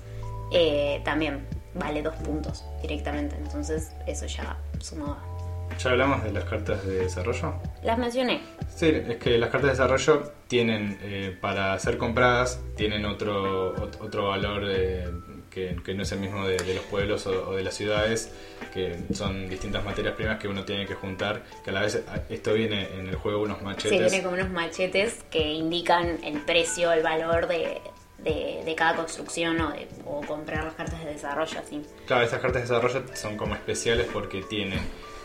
eh, 0.51 1.01
también 1.05 1.45
vale 1.75 2.01
dos 2.01 2.15
puntos 2.15 2.65
directamente. 2.81 3.35
Entonces 3.37 3.91
eso 4.07 4.25
ya 4.25 4.57
sumaba. 4.79 5.23
Ya 5.77 5.91
hablamos 5.91 6.23
de 6.23 6.31
las 6.31 6.45
cartas 6.45 6.83
de 6.83 6.95
desarrollo. 7.03 7.53
Las 7.83 7.99
mencioné. 7.99 8.41
Sí, 8.75 8.87
es 8.87 9.17
que 9.17 9.37
las 9.37 9.49
cartas 9.51 9.77
de 9.77 9.83
desarrollo 9.85 10.31
tienen, 10.47 10.97
eh, 11.03 11.37
para 11.39 11.77
ser 11.77 11.99
compradas, 11.99 12.59
tienen 12.75 13.05
otro, 13.05 13.75
ot- 13.75 13.97
otro 14.01 14.29
valor 14.29 14.63
eh, 14.67 15.07
que, 15.49 15.75
que 15.83 15.93
no 15.93 16.03
es 16.03 16.11
el 16.11 16.19
mismo 16.19 16.47
de, 16.47 16.57
de 16.57 16.73
los 16.75 16.83
pueblos 16.85 17.25
o, 17.27 17.49
o 17.49 17.55
de 17.55 17.63
las 17.63 17.73
ciudades, 17.75 18.31
que 18.73 18.97
son 19.13 19.49
distintas 19.49 19.83
materias 19.83 20.15
primas 20.15 20.39
que 20.39 20.47
uno 20.47 20.63
tiene 20.65 20.85
que 20.85 20.95
juntar, 20.95 21.43
que 21.63 21.69
a 21.69 21.73
la 21.73 21.81
vez 21.81 22.01
esto 22.29 22.53
viene 22.53 22.87
en 22.99 23.07
el 23.07 23.15
juego 23.15 23.41
unos 23.43 23.57
Sí, 23.59 23.63
machetes. 23.65 24.07
tiene 24.11 24.23
como 24.23 24.35
unos 24.35 24.49
machetes 24.51 25.19
que 25.31 25.39
indican 25.53 26.19
el 26.23 26.39
precio, 26.41 26.91
el 26.91 27.03
valor 27.03 27.47
de, 27.47 27.81
de, 28.19 28.61
de 28.65 28.75
cada 28.75 28.95
construcción 28.95 29.59
o, 29.61 29.71
de, 29.71 29.87
o 30.05 30.21
comprar 30.21 30.63
las 30.65 30.73
cartas 30.75 31.03
de 31.03 31.11
desarrollo 31.13 31.59
así. 31.59 31.81
Claro, 32.05 32.23
estas 32.23 32.39
cartas 32.39 32.67
de 32.67 32.75
desarrollo 32.75 33.03
son 33.15 33.37
como 33.37 33.55
especiales 33.55 34.07
porque 34.11 34.41
tienen 34.43 34.79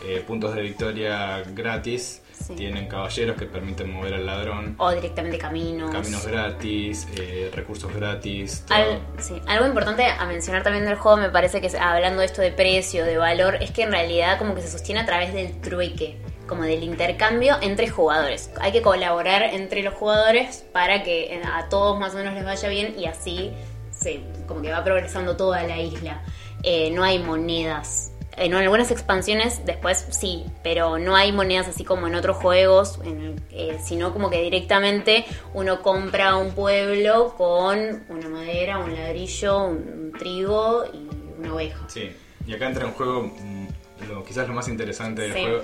eh, 0.05 0.23
puntos 0.25 0.53
de 0.55 0.61
victoria 0.61 1.41
gratis, 1.53 2.21
Sí. 2.35 2.53
tienen 2.55 2.87
caballeros 2.87 3.37
que 3.37 3.45
permiten 3.45 3.91
mover 3.91 4.13
al 4.15 4.25
ladrón, 4.25 4.75
O 4.77 4.91
directamente 4.91 5.37
caminos. 5.37 5.89
caminos 5.91 6.25
gratis, 6.27 7.07
eh, 7.17 7.49
recursos 7.53 7.93
gratis. 7.93 8.63
Al- 8.69 8.99
sí, 9.19 9.41
algo 9.47 9.65
importante 9.65 10.05
a 10.05 10.25
mencionar 10.25 10.61
también 10.63 10.85
del 10.85 10.95
juego 10.95 11.17
me 11.17 11.29
parece 11.29 11.61
que 11.61 11.75
hablando 11.77 12.19
de 12.19 12.25
esto 12.27 12.41
de 12.41 12.51
precio, 12.51 13.05
de 13.05 13.17
valor, 13.17 13.55
es 13.61 13.71
que 13.71 13.83
en 13.83 13.91
realidad 13.91 14.37
como 14.37 14.53
que 14.53 14.61
se 14.61 14.69
sostiene 14.69 15.01
a 15.01 15.05
través 15.05 15.33
del 15.33 15.59
trueque, 15.61 16.17
como 16.47 16.63
del 16.63 16.83
intercambio 16.83 17.55
entre 17.61 17.89
jugadores. 17.89 18.51
Hay 18.61 18.71
que 18.71 18.81
colaborar 18.81 19.41
entre 19.43 19.81
los 19.81 19.93
jugadores 19.95 20.65
para 20.71 21.01
que 21.03 21.33
eh, 21.35 21.41
a 21.43 21.69
todos 21.69 21.97
más 21.99 22.13
o 22.13 22.17
menos 22.17 22.33
les 22.35 22.43
vaya 22.45 22.69
bien 22.69 22.93
y 22.99 23.05
así 23.05 23.51
se, 23.91 24.21
como 24.47 24.61
que 24.61 24.71
va 24.71 24.83
progresando 24.83 25.35
toda 25.37 25.63
la 25.63 25.79
isla. 25.79 26.21
Eh, 26.63 26.91
no 26.91 27.03
hay 27.03 27.19
monedas. 27.19 28.11
En 28.37 28.53
algunas 28.53 28.91
expansiones 28.91 29.65
después 29.65 30.05
sí, 30.09 30.43
pero 30.61 30.97
no 30.99 31.15
hay 31.15 31.31
monedas 31.31 31.67
así 31.69 31.83
como 31.85 32.07
en 32.07 32.15
otros 32.15 32.37
juegos, 32.37 32.99
en 33.03 33.41
eh, 33.51 33.77
sino 33.83 34.11
como 34.11 34.29
que 34.29 34.41
directamente 34.41 35.25
uno 35.53 35.81
compra 35.81 36.35
un 36.35 36.51
pueblo 36.51 37.33
con 37.37 38.03
una 38.09 38.29
madera, 38.29 38.79
un 38.79 38.93
ladrillo, 38.93 39.63
un, 39.65 39.77
un 39.77 40.11
trigo 40.19 40.83
y 40.93 41.07
una 41.39 41.53
oveja. 41.53 41.85
Sí, 41.87 42.11
y 42.45 42.53
acá 42.53 42.67
entra 42.67 42.85
en 42.85 42.91
juego 42.91 43.23
mm, 43.23 43.67
lo, 44.09 44.23
quizás 44.25 44.47
lo 44.47 44.53
más 44.53 44.67
interesante 44.67 45.21
del 45.21 45.33
Sí. 45.33 45.41
juego, 45.41 45.61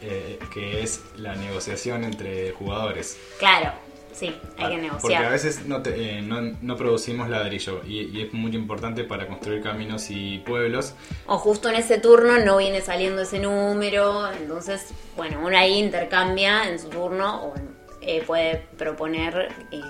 eh, 0.00 0.38
que 0.54 0.82
es 0.82 1.02
la 1.16 1.34
negociación 1.34 2.04
entre 2.04 2.52
jugadores. 2.52 3.18
Claro, 3.38 3.72
sí, 4.16 4.26
hay 4.26 4.32
que 4.32 4.40
Ah, 4.42 4.58
Porque 4.58 4.74
a 4.74 4.78
negociar. 4.78 5.30
veces 5.30 5.66
no, 5.66 5.82
te- 5.82 6.18
eh, 6.18 6.22
no, 6.22 6.40
no 6.40 6.76
producimos 6.76 7.28
ladrillo 7.28 7.82
y, 7.86 8.02
y 8.16 8.22
es 8.22 8.32
muy 8.32 8.54
importante 8.56 9.04
para 9.04 9.26
construir 9.26 9.62
caminos 9.62 10.10
y 10.10 10.38
pueblos. 10.38 10.94
O 11.26 11.38
justo 11.38 11.68
en 11.68 11.76
ese 11.76 11.98
turno 11.98 12.38
no 12.38 12.56
viene 12.56 12.80
saliendo 12.80 13.22
ese 13.22 13.38
número, 13.38 14.32
entonces, 14.32 14.92
bueno, 15.16 15.40
uno 15.44 15.56
ahí 15.56 15.74
intercambia 15.78 16.68
en 16.68 16.78
su 16.78 16.88
turno 16.88 17.44
o 17.46 17.54
eh, 18.00 18.22
puede 18.26 18.66
proponer 18.78 19.48
eh, 19.72 19.80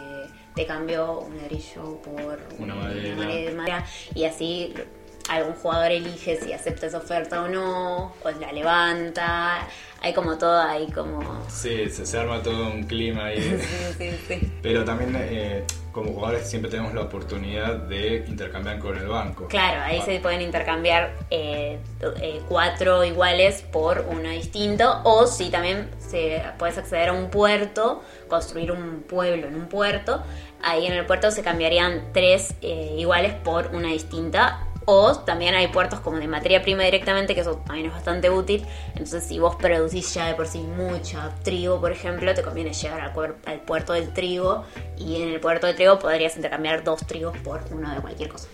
de 0.54 0.66
cambio 0.66 1.20
un 1.20 1.36
ladrillo 1.36 2.00
por 2.02 2.38
Una 2.58 2.74
madera. 2.74 3.14
mare- 3.16 3.52
madera 3.52 3.84
y 4.14 4.24
así 4.24 4.72
algún 5.28 5.54
jugador 5.54 5.90
elige 5.90 6.36
si 6.40 6.52
acepta 6.52 6.86
esa 6.86 6.98
oferta 6.98 7.42
o 7.42 7.48
no, 7.48 8.14
o 8.22 8.30
la 8.40 8.52
levanta. 8.52 9.68
Hay 10.02 10.12
como 10.12 10.38
todo 10.38 10.60
ahí 10.60 10.90
como... 10.92 11.44
Sí, 11.48 11.88
se, 11.90 12.06
se 12.06 12.18
arma 12.18 12.42
todo 12.42 12.68
un 12.68 12.84
clima 12.84 13.26
ahí. 13.26 13.36
Sí, 13.98 14.10
sí, 14.10 14.18
sí. 14.28 14.52
Pero 14.62 14.84
también 14.84 15.16
eh, 15.16 15.64
como 15.96 16.12
jugadores 16.12 16.46
siempre 16.46 16.70
tenemos 16.70 16.92
la 16.92 17.00
oportunidad 17.00 17.74
de 17.76 18.26
intercambiar 18.28 18.78
con 18.78 18.98
el 18.98 19.08
banco. 19.08 19.48
Claro, 19.48 19.80
ahí 19.82 20.02
se 20.02 20.20
pueden 20.20 20.42
intercambiar 20.42 21.14
eh, 21.30 21.78
eh, 22.20 22.42
cuatro 22.50 23.02
iguales 23.02 23.62
por 23.62 24.04
uno 24.06 24.28
distinto. 24.28 25.00
O 25.04 25.26
si 25.26 25.48
también 25.48 25.88
se, 25.98 26.42
puedes 26.58 26.76
acceder 26.76 27.08
a 27.08 27.12
un 27.14 27.30
puerto, 27.30 28.04
construir 28.28 28.72
un 28.72 29.04
pueblo 29.08 29.46
en 29.46 29.54
un 29.54 29.68
puerto. 29.68 30.22
Ahí 30.62 30.86
en 30.86 30.92
el 30.92 31.06
puerto 31.06 31.30
se 31.30 31.42
cambiarían 31.42 32.12
tres 32.12 32.54
eh, 32.60 32.94
iguales 32.98 33.32
por 33.32 33.68
una 33.74 33.88
distinta. 33.88 34.65
O 34.88 35.18
también 35.18 35.54
hay 35.56 35.66
puertos 35.66 35.98
como 35.98 36.18
de 36.18 36.28
materia 36.28 36.62
prima 36.62 36.84
directamente, 36.84 37.34
que 37.34 37.40
eso 37.40 37.56
también 37.66 37.86
es 37.86 37.92
bastante 37.92 38.30
útil. 38.30 38.64
Entonces, 38.90 39.24
si 39.24 39.40
vos 39.40 39.56
producís 39.56 40.14
ya 40.14 40.28
de 40.28 40.34
por 40.34 40.46
sí 40.46 40.60
mucha 40.60 41.34
trigo, 41.42 41.80
por 41.80 41.90
ejemplo, 41.90 42.32
te 42.34 42.42
conviene 42.42 42.72
llegar 42.72 43.00
al, 43.00 43.60
puerto 43.62 43.92
del 43.94 44.12
trigo. 44.12 44.64
Y 44.96 45.20
en 45.22 45.28
el 45.30 45.40
puerto 45.40 45.66
de 45.66 45.74
trigo 45.74 45.98
podrías 45.98 46.36
intercambiar 46.36 46.84
dos 46.84 47.04
trigos 47.04 47.36
por 47.38 47.62
uno 47.72 47.92
de 47.92 48.00
cualquier 48.00 48.28
cosa. 48.28 48.48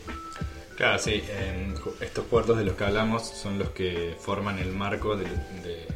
Claro, 0.77 0.99
sí. 0.99 1.23
estos 2.01 2.25
puertos 2.25 2.57
de 2.57 2.65
los 2.65 2.77
que 2.77 2.85
hablamos 2.85 3.29
son 3.29 3.59
los 3.59 3.69
que 3.71 4.17
forman 4.19 4.59
el 4.59 4.73
marco 4.73 5.17
del, 5.17 5.29
de- 5.63 5.87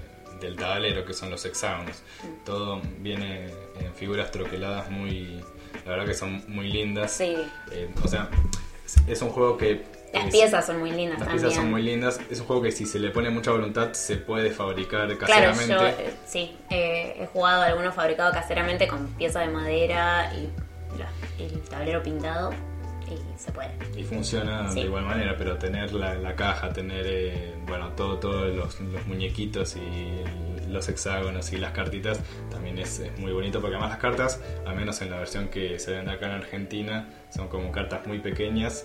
del 0.41 0.57
tablero, 0.57 1.05
que 1.07 1.15
son 1.15 1.31
los 1.31 1.45
hexágonos. 1.47 2.03
Todo 2.45 2.81
viene 2.99 3.47
en 3.81 3.95
figuras 3.95 4.31
troqueladas 4.31 4.91
muy... 4.91 5.43
La 5.85 5.93
verdad 5.93 6.07
que 6.07 6.15
son 6.15 6.45
muy 6.49 6.69
lindas. 6.69 7.13
Sí. 7.13 7.37
Eh, 7.73 7.89
o 8.05 8.09
sea, 8.09 8.29
es 9.07 9.23
un 9.23 9.31
juego 9.31 9.57
que... 9.57 9.96
Las 10.17 10.27
es- 10.27 10.33
piezas 10.35 10.67
son 10.67 10.79
muy 10.81 10.91
lindas 10.91 11.19
Las 11.19 11.29
también. 11.29 11.43
piezas 11.43 11.55
son 11.63 11.71
muy 11.71 11.83
lindas. 11.83 12.21
Es 12.31 12.41
un 12.41 12.47
juego 12.47 12.63
que 12.63 12.73
si 12.73 12.87
se 12.87 12.99
le 12.99 13.11
pone 13.11 13.31
mucha 13.31 13.51
voluntad 13.53 13.93
se 13.93 14.17
puede 14.17 14.51
fabricar 14.51 15.07
Claro, 15.17 15.51
caseramente. 15.53 15.73
yo 15.73 15.87
eh, 15.87 16.15
sí, 16.27 16.57
eh, 16.71 17.17
he 17.21 17.27
jugado 17.27 17.63
algunos 17.63 17.95
fabricados 17.95 18.35
caseramente 18.35 18.89
con 18.89 19.07
piezas 19.15 19.47
de 19.47 19.53
madera 19.53 20.33
y 20.35 20.49
la- 20.99 21.45
el 21.45 21.61
tablero 21.63 22.03
pintado 22.03 22.53
y 23.09 23.39
se 23.39 23.53
puede. 23.53 23.71
Y 23.97 24.03
funciona 24.03 24.69
Sí. 24.71 24.81
de 24.81 24.87
igual 24.87 25.05
manera, 25.05 25.37
pero 25.39 25.57
tener 25.59 25.93
la, 25.93 26.15
la 26.15 26.35
caja, 26.35 26.73
tener 26.73 27.05
eh, 27.07 27.55
bueno 27.67 27.91
todo 27.93 28.19
todos 28.19 28.55
los, 28.55 28.81
los 28.81 29.07
muñequitos 29.07 29.77
y 29.77 30.23
los 30.69 30.89
hexágonos 30.89 31.53
y 31.53 31.59
las 31.59 31.71
cartitas 31.71 32.19
también 32.51 32.79
es, 32.79 32.99
es 32.99 33.17
muy 33.21 33.33
bonito 33.33 33.61
porque 33.61 33.77
además 33.77 33.91
las 33.93 34.01
cartas, 34.01 34.41
al 34.67 34.75
menos 34.75 35.01
en 35.01 35.11
la 35.11 35.19
versión 35.19 35.49
que 35.49 35.79
se 35.79 35.93
vende 35.93 36.11
acá 36.11 36.27
en 36.27 36.33
Argentina, 36.33 37.09
son 37.31 37.47
como 37.49 37.71
cartas 37.71 38.05
muy 38.07 38.19
pequeñas 38.19 38.85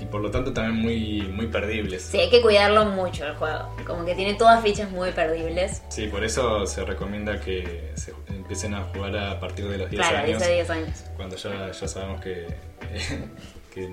y, 0.00 0.04
por 0.06 0.20
lo 0.20 0.30
tanto 0.30 0.52
también 0.52 0.76
muy, 0.80 1.22
muy 1.32 1.46
perdibles. 1.46 2.02
Sí, 2.02 2.18
hay 2.18 2.30
que 2.30 2.40
cuidarlo 2.42 2.84
mucho 2.86 3.26
el 3.26 3.34
juego. 3.36 3.74
Como 3.86 4.04
que 4.04 4.14
tiene 4.14 4.34
todas 4.34 4.62
fichas 4.62 4.90
muy 4.90 5.10
perdibles. 5.12 5.82
Sí, 5.88 6.06
por 6.08 6.22
eso 6.24 6.66
se 6.66 6.84
recomienda 6.84 7.40
que 7.40 7.92
se 7.94 8.12
empiecen 8.28 8.74
a 8.74 8.84
jugar 8.94 9.16
a 9.16 9.40
partir 9.40 9.68
de 9.68 9.78
los 9.78 9.90
10 9.90 10.00
Claro, 10.02 10.18
años. 10.26 10.38
dice 10.38 10.52
10 10.52 10.70
años. 10.70 11.04
cuando 11.16 11.36
ya, 11.36 11.70
ya 11.72 11.88
sabemos 11.88 12.20
que, 12.20 12.46
que 13.74 13.88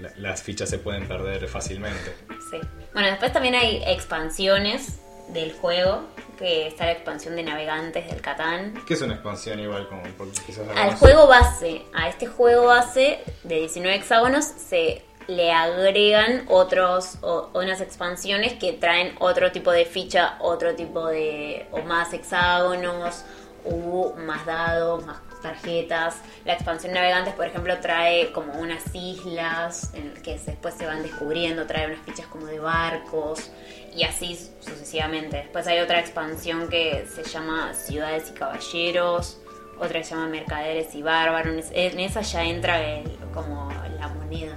la- 0.00 0.12
las 0.16 0.42
fichas 0.42 0.68
se 0.70 0.78
pueden 0.78 1.06
perder 1.06 1.46
fácilmente. 1.48 2.14
Sí. 2.50 2.58
Bueno, 2.92 3.08
después 3.08 3.32
también 3.32 3.54
hay 3.54 3.82
expansiones 3.86 5.00
del 5.28 5.52
juego, 5.52 6.02
que 6.38 6.66
está 6.66 6.86
la 6.86 6.92
expansión 6.92 7.36
de 7.36 7.42
navegantes 7.44 8.08
del 8.10 8.20
Catán. 8.20 8.74
Que 8.86 8.94
es 8.94 9.02
una 9.02 9.14
expansión 9.14 9.60
igual 9.60 9.86
como 9.88 10.02
porque 10.18 10.40
quizás 10.46 10.66
Al 10.74 10.94
juego 10.94 11.26
base, 11.28 11.82
a 11.94 12.08
este 12.08 12.26
juego 12.26 12.66
base 12.66 13.20
de 13.44 13.56
19 13.60 13.96
hexágonos 13.96 14.44
se 14.44 15.04
le 15.28 15.52
agregan 15.52 16.44
otros 16.48 17.18
o, 17.22 17.50
unas 17.54 17.80
expansiones 17.80 18.54
que 18.54 18.72
traen 18.72 19.14
otro 19.20 19.52
tipo 19.52 19.70
de 19.70 19.84
ficha, 19.84 20.36
otro 20.40 20.74
tipo 20.74 21.06
de 21.06 21.66
o 21.72 21.78
más 21.82 22.12
hexágonos, 22.12 23.24
u 23.64 24.12
más 24.16 24.44
dados, 24.46 25.04
más 25.06 25.18
tarjetas. 25.42 26.16
La 26.44 26.54
expansión 26.54 26.92
navegantes, 26.94 27.34
por 27.34 27.46
ejemplo, 27.46 27.78
trae 27.80 28.32
como 28.32 28.54
unas 28.54 28.82
islas 28.94 29.92
en 29.94 30.12
que 30.22 30.38
después 30.38 30.74
se 30.74 30.86
van 30.86 31.02
descubriendo, 31.02 31.66
trae 31.66 31.86
unas 31.86 32.00
fichas 32.00 32.26
como 32.26 32.46
de 32.46 32.58
barcos 32.58 33.50
y 33.94 34.04
así 34.04 34.36
sucesivamente. 34.60 35.36
Después 35.38 35.66
hay 35.66 35.78
otra 35.80 36.00
expansión 36.00 36.68
que 36.68 37.06
se 37.14 37.22
llama 37.24 37.72
Ciudades 37.74 38.30
y 38.30 38.34
Caballeros, 38.38 39.38
otra 39.78 39.98
que 40.00 40.04
se 40.04 40.14
llama 40.14 40.26
Mercaderes 40.28 40.94
y 40.94 41.02
Bárbaros. 41.02 41.66
En 41.72 42.00
esa 42.00 42.20
ya 42.22 42.44
entra 42.44 42.82
el- 42.82 43.16
como 43.32 43.70
la 43.98 44.08
moneda. 44.08 44.56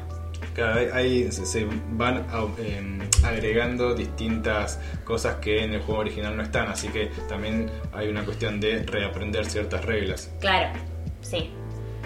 Claro, 0.54 0.94
ahí- 0.94 1.32
se, 1.32 1.46
se 1.46 1.68
van 1.92 2.26
a- 2.30 2.46
em, 2.62 3.00
agregando 3.24 3.96
distintas 3.96 4.80
cosas 5.04 5.36
que 5.38 5.64
en 5.64 5.74
el 5.74 5.82
juego 5.82 6.02
original 6.02 6.36
no 6.38 6.44
están, 6.44 6.68
así 6.68 6.90
que 6.90 7.08
también 7.28 7.70
hay 7.94 8.08
una 8.08 8.24
cuestión 8.24 8.60
de 8.60 8.84
reaprender 8.84 9.46
ciertas 9.46 9.84
reglas. 9.86 10.32
Claro, 10.40 10.78
sí. 11.22 11.50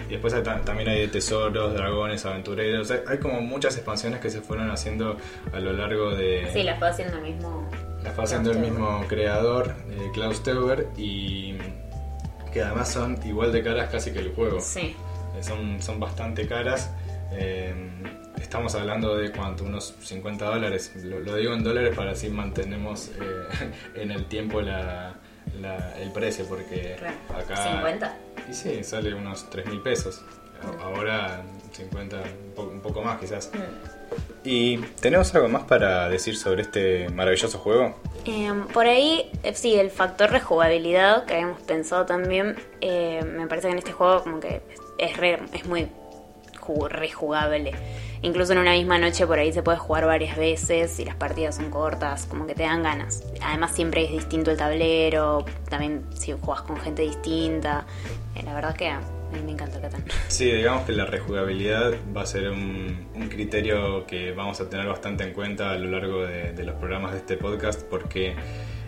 Y 0.08 0.12
después 0.12 0.32
hay 0.32 0.42
también 0.42 0.88
hay 0.88 1.00
de 1.02 1.08
tesoros, 1.08 1.74
dragones, 1.74 2.24
aventureros, 2.24 2.90
hay, 2.90 3.00
hay 3.06 3.18
como 3.18 3.42
muchas 3.42 3.76
expansiones 3.76 4.20
que 4.20 4.30
se 4.30 4.40
fueron 4.40 4.70
haciendo 4.70 5.18
a 5.52 5.60
lo 5.60 5.74
largo 5.74 6.16
de... 6.16 6.48
Sí, 6.54 6.62
la 6.62 6.76
fue 6.76 6.88
haciendo 6.88 7.16
el 7.18 7.22
mismo. 7.24 7.68
Las 8.02 8.14
fue 8.14 8.24
haciendo 8.24 8.52
el 8.52 8.58
mismo 8.60 9.04
creador, 9.08 9.74
eh, 9.90 10.10
Klaus 10.14 10.42
Teuber, 10.42 10.86
y 10.96 11.58
que 12.52 12.62
además 12.62 12.90
son 12.90 13.18
igual 13.26 13.52
de 13.52 13.62
caras 13.62 13.90
casi 13.90 14.10
que 14.10 14.20
el 14.20 14.32
juego. 14.34 14.58
Sí. 14.62 14.96
Eh, 15.36 15.42
son, 15.42 15.82
son 15.82 16.00
bastante 16.00 16.46
caras. 16.48 16.90
Eh, 17.32 17.74
estamos 18.40 18.74
hablando 18.74 19.16
de 19.16 19.30
cuánto, 19.32 19.64
unos 19.64 19.94
50 20.02 20.44
dólares. 20.44 20.92
Lo, 21.02 21.20
lo 21.20 21.36
digo 21.36 21.52
en 21.54 21.62
dólares 21.64 21.94
para 21.96 22.12
así 22.12 22.28
mantenemos 22.28 23.08
eh, 23.20 23.70
en 23.94 24.10
el 24.10 24.26
tiempo 24.26 24.60
la, 24.60 25.14
la- 25.60 25.98
el 26.00 26.10
precio, 26.12 26.46
porque 26.46 26.96
Claro. 26.98 27.16
acá... 27.42 27.72
50. 27.72 28.16
Y 28.50 28.54
sí, 28.54 28.84
sale 28.84 29.14
unos 29.14 29.48
3 29.50 29.66
mil 29.66 29.80
pesos. 29.82 30.22
A- 30.62 30.84
Ahora 30.84 31.42
50, 31.72 32.16
un 32.16 32.54
poco, 32.54 32.70
un 32.70 32.80
poco 32.80 33.02
más 33.02 33.18
quizás. 33.20 33.50
¿Y 34.44 34.78
tenemos 35.00 35.34
algo 35.34 35.48
más 35.48 35.64
para 35.64 36.08
decir 36.08 36.36
sobre 36.36 36.62
este 36.62 37.08
maravilloso 37.10 37.58
juego? 37.58 38.00
Eh, 38.24 38.50
por 38.72 38.86
ahí, 38.86 39.30
eh, 39.42 39.54
sí, 39.54 39.74
el 39.74 39.90
factor 39.90 40.30
rejugabilidad 40.30 41.26
que 41.26 41.34
habíamos 41.34 41.60
pensado 41.62 42.06
también, 42.06 42.56
eh, 42.80 43.22
me 43.24 43.46
parece 43.46 43.66
que 43.68 43.72
en 43.72 43.78
este 43.78 43.92
juego 43.92 44.22
como 44.22 44.40
que 44.40 44.62
es, 44.98 45.16
re- 45.16 45.40
es 45.52 45.66
muy 45.66 45.88
ju- 46.60 46.88
rejugable. 46.88 47.72
Incluso 48.22 48.52
en 48.52 48.58
una 48.58 48.72
misma 48.72 48.98
noche 48.98 49.26
por 49.26 49.38
ahí 49.38 49.52
se 49.52 49.62
puede 49.62 49.78
jugar 49.78 50.06
varias 50.06 50.36
veces 50.36 50.98
y 50.98 51.04
las 51.04 51.14
partidas 51.14 51.56
son 51.56 51.70
cortas, 51.70 52.26
como 52.26 52.46
que 52.46 52.54
te 52.54 52.64
dan 52.64 52.82
ganas. 52.82 53.22
Además 53.42 53.72
siempre 53.74 54.04
es 54.04 54.10
distinto 54.12 54.50
el 54.50 54.56
tablero, 54.56 55.44
también 55.68 56.04
si 56.14 56.32
juegas 56.32 56.62
con 56.62 56.78
gente 56.78 57.02
distinta. 57.02 57.86
Eh, 58.34 58.42
la 58.44 58.54
verdad 58.54 58.74
que 58.76 58.88
a 58.88 59.00
mí 59.32 59.40
me 59.44 59.52
encanta 59.52 59.76
el 59.76 59.82
Catán. 59.82 60.04
Sí, 60.28 60.50
digamos 60.50 60.82
que 60.84 60.92
la 60.92 61.04
rejugabilidad 61.04 61.92
va 62.16 62.22
a 62.22 62.26
ser 62.26 62.50
un, 62.50 63.06
un 63.14 63.28
criterio 63.28 64.06
que 64.06 64.32
vamos 64.32 64.60
a 64.60 64.68
tener 64.68 64.86
bastante 64.86 65.24
en 65.24 65.32
cuenta 65.32 65.70
a 65.70 65.74
lo 65.74 65.90
largo 65.90 66.24
de, 66.24 66.52
de 66.52 66.64
los 66.64 66.74
programas 66.76 67.12
de 67.12 67.18
este 67.18 67.36
podcast 67.36 67.82
porque 67.82 68.34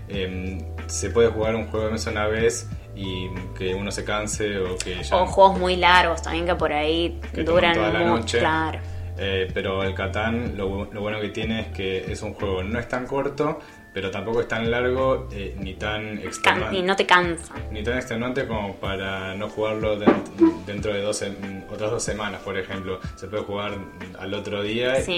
em, 0.09 0.59
se 0.87 1.11
puede 1.11 1.29
jugar 1.29 1.55
un 1.55 1.67
juego 1.69 1.87
de 1.87 1.93
mesa 1.93 2.11
una 2.11 2.27
vez 2.27 2.69
y 2.97 3.29
que 3.57 3.75
uno 3.75 3.91
se 3.93 4.05
canse 4.05 4.59
o 4.59 4.77
que 4.77 5.03
ya... 5.03 5.17
O 5.17 5.27
juegos 5.27 5.59
muy 5.59 5.77
largos 5.77 6.21
también 6.23 6.47
que 6.47 6.55
por 6.57 6.73
ahí 6.73 7.21
Que 7.33 7.45
duran 7.45 7.75
toda 7.75 7.91
la 7.91 8.01
mucho. 8.01 8.15
noche. 8.17 8.39
Claro. 8.41 8.79
Eh, 9.23 9.49
pero 9.53 9.83
el 9.85 9.95
Catán 9.95 10.57
lo, 10.57 10.87
lo 10.91 11.01
bueno 11.03 11.21
que 11.21 11.29
tiene 11.29 11.61
es 11.61 11.67
que 11.69 12.11
es 12.11 12.23
un 12.23 12.33
juego 12.33 12.63
no 12.63 12.79
es 12.79 12.89
tan 12.89 13.07
corto, 13.07 13.61
pero 13.93 14.11
tampoco 14.11 14.41
es 14.41 14.49
tan 14.49 14.71
largo 14.71 15.29
eh, 15.33 15.55
ni 15.59 15.75
tan 15.75 16.19
extenuante. 16.19 16.77
y 16.79 16.83
no 16.83 16.97
te 16.97 17.05
cansa. 17.07 17.55
Ni 17.71 17.83
tan 17.83 17.97
extenuante 17.99 18.47
como 18.47 18.77
para 18.77 19.35
no 19.35 19.49
jugarlo 19.51 19.99
den- 19.99 20.23
dentro 20.65 20.95
de 20.95 21.03
dos, 21.03 21.23
otras 21.71 21.91
dos 21.91 22.03
semanas, 22.03 22.41
por 22.43 22.57
ejemplo. 22.57 22.99
Se 23.17 23.27
puede 23.27 23.43
jugar 23.43 23.73
al 24.19 24.33
otro 24.33 24.63
día 24.63 24.95
Sí. 25.03 25.13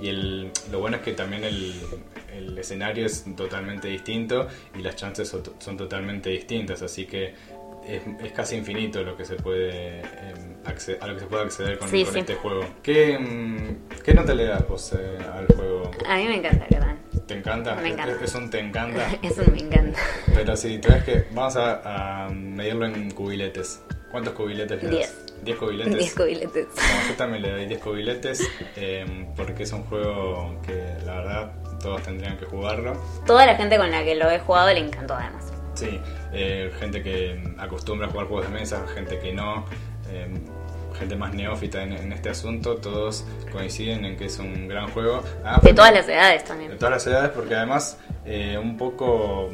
y, 0.00 0.06
y 0.06 0.08
el, 0.10 0.50
lo 0.70 0.80
bueno 0.80 0.96
es 0.98 1.02
que 1.04 1.12
también 1.12 1.44
el, 1.44 1.74
el 2.36 2.58
escenario 2.58 3.06
es 3.06 3.24
totalmente 3.36 3.88
distinto 3.88 4.46
y 4.78 4.82
las 4.82 4.96
chances 4.96 5.34
son 5.58 5.76
totalmente 5.76 6.28
distintas, 6.30 6.82
así 6.82 7.06
que 7.06 7.34
es, 7.88 8.02
es 8.24 8.32
casi 8.32 8.56
infinito 8.56 9.02
lo 9.02 9.16
que 9.16 9.24
se 9.24 9.36
puede 9.36 10.00
em, 10.00 10.56
a 11.00 11.06
lo 11.06 11.14
que 11.14 11.20
se 11.20 11.26
puede 11.26 11.42
acceder 11.44 11.78
con, 11.78 11.88
Sí, 11.88 12.04
con 12.04 12.14
sí. 12.14 12.20
este 12.20 12.34
juego. 12.34 12.64
¿Qué, 12.82 13.18
mm, 13.18 14.02
¿Qué 14.04 14.14
nota 14.14 14.34
le 14.34 14.44
das 14.44 14.68
vos 14.68 14.92
eh, 14.92 15.18
al 15.32 15.46
juego? 15.46 15.90
A 16.06 16.16
mí 16.16 16.24
me 16.28 16.36
encanta 16.36 16.66
Catán. 16.68 16.98
¿Te 17.26 17.34
encanta? 17.34 17.74
Me 17.76 17.88
encanta. 17.90 18.12
Es, 18.14 18.22
es 18.22 18.34
un 18.34 18.50
te 18.50 18.58
encanta. 18.58 19.06
Eso 19.22 19.42
me 19.50 19.58
encanta. 19.58 19.98
Pero 20.34 20.56
si 20.56 20.78
tú 20.78 20.88
ves 20.90 21.04
que 21.04 21.24
vamos 21.32 21.56
a, 21.56 22.26
a 22.26 22.28
medirlo 22.30 22.86
en 22.86 23.10
cubiletes. 23.10 23.82
¿Cuántos 24.10 24.32
cubiletes 24.34 24.82
le 24.82 24.88
das? 24.88 24.96
Diez. 25.44 25.56
¿10 25.56 25.56
cubiletes? 25.58 25.98
10 25.98 26.14
cubiletes. 26.14 26.66
No, 26.76 27.08
yo 27.08 27.14
también 27.16 27.42
le 27.42 27.50
doy 27.50 27.66
10 27.66 27.80
cubiletes 27.80 28.42
eh, 28.76 29.26
porque 29.36 29.62
es 29.62 29.72
un 29.72 29.84
juego 29.84 30.60
que 30.66 30.94
la 31.04 31.14
verdad 31.16 31.52
todos 31.80 32.02
tendrían 32.02 32.36
que 32.38 32.46
jugarlo. 32.46 33.00
Toda 33.26 33.46
la 33.46 33.54
gente 33.56 33.76
con 33.76 33.90
la 33.90 34.02
que 34.02 34.14
lo 34.16 34.30
he 34.30 34.38
jugado 34.40 34.72
le 34.72 34.80
encantó 34.80 35.14
además. 35.14 35.52
Sí, 35.78 36.00
eh, 36.32 36.72
gente 36.80 37.02
que 37.02 37.40
acostumbra 37.58 38.06
a 38.06 38.10
jugar 38.10 38.26
juegos 38.26 38.50
de 38.50 38.58
mesa, 38.58 38.84
gente 38.94 39.18
que 39.20 39.32
no, 39.32 39.64
eh, 40.10 40.26
gente 40.98 41.14
más 41.14 41.32
neófita 41.32 41.82
en, 41.82 41.92
en 41.92 42.12
este 42.12 42.30
asunto, 42.30 42.76
todos 42.76 43.24
coinciden 43.52 44.04
en 44.04 44.16
que 44.16 44.24
es 44.24 44.38
un 44.40 44.66
gran 44.66 44.88
juego. 44.90 45.22
Ah, 45.44 45.54
De 45.54 45.60
porque- 45.60 45.74
todas 45.74 45.92
las 45.94 46.08
edades 46.08 46.42
de 46.42 46.48
también. 46.48 46.78
todas 46.78 46.92
las 46.92 47.06
edades, 47.06 47.30
porque 47.30 47.54
además 47.54 47.98
eh, 48.24 48.58
un 48.60 48.76
poco 48.76 49.48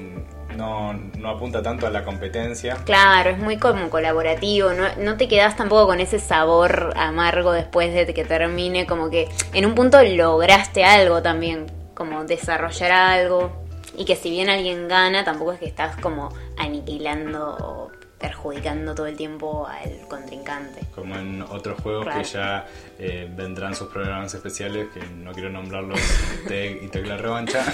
no, 0.57 0.93
no 0.95 1.29
apunta 1.29 1.63
tanto 1.63 1.87
a 1.87 1.91
la 1.91 2.05
competencia. 2.05 2.77
Claro, 2.87 3.31
es 3.31 3.39
muy 3.39 3.59
como 3.59 3.91
colaborativo, 3.91 4.71
no, 4.73 4.85
no 4.99 5.17
te 5.17 5.29
quedas 5.29 5.57
tampoco 5.57 5.87
con 5.89 6.01
ese 6.01 6.19
sabor 6.19 6.93
amargo 6.97 7.53
después 7.53 7.93
de 7.93 8.15
que 8.15 8.25
termine, 8.25 8.87
como 8.87 9.11
que 9.11 9.29
en 9.53 9.67
un 9.67 9.75
punto 9.75 10.03
lograste 10.03 10.85
algo 10.85 11.21
también, 11.23 11.67
como 11.95 12.25
desarrollar 12.25 12.91
algo, 12.93 13.64
y 13.97 14.05
que 14.05 14.17
si 14.17 14.31
bien 14.31 14.49
alguien 14.49 14.89
gana, 14.89 15.25
tampoco 15.25 15.53
es 15.53 15.59
que 15.61 15.67
estás 15.67 15.97
como 15.97 16.31
aniquilando 16.57 17.57
o 17.61 17.91
perjudicando 18.19 18.95
todo 18.95 19.07
el 19.07 19.17
tiempo 19.17 19.67
al 19.67 20.09
contrincante. 20.09 20.81
Como 20.95 21.15
en 21.17 21.43
otros 21.43 21.81
juegos 21.83 22.05
Claro. 22.05 22.21
que 22.23 22.25
ya 22.27 22.67
eh, 22.99 23.31
vendrán 23.37 23.75
sus 23.75 23.89
programas 23.89 24.33
especiales, 24.33 24.87
que 24.95 25.01
no 25.07 25.33
quiero 25.33 25.51
nombrarlos, 25.51 26.01
Tech 26.49 26.83
y 26.83 26.89
Tecla 26.89 27.17
Revancha, 27.19 27.65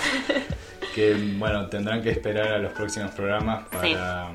que 0.95 1.15
bueno, 1.39 1.69
tendrán 1.69 2.03
que 2.03 2.11
esperar 2.11 2.49
a 2.49 2.59
los 2.59 2.73
próximos 2.73 3.13
programas 3.13 3.69
para, 3.69 4.33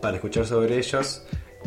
para 0.00 0.14
escuchar 0.16 0.46
sobre 0.46 0.78
ellos. 0.78 1.24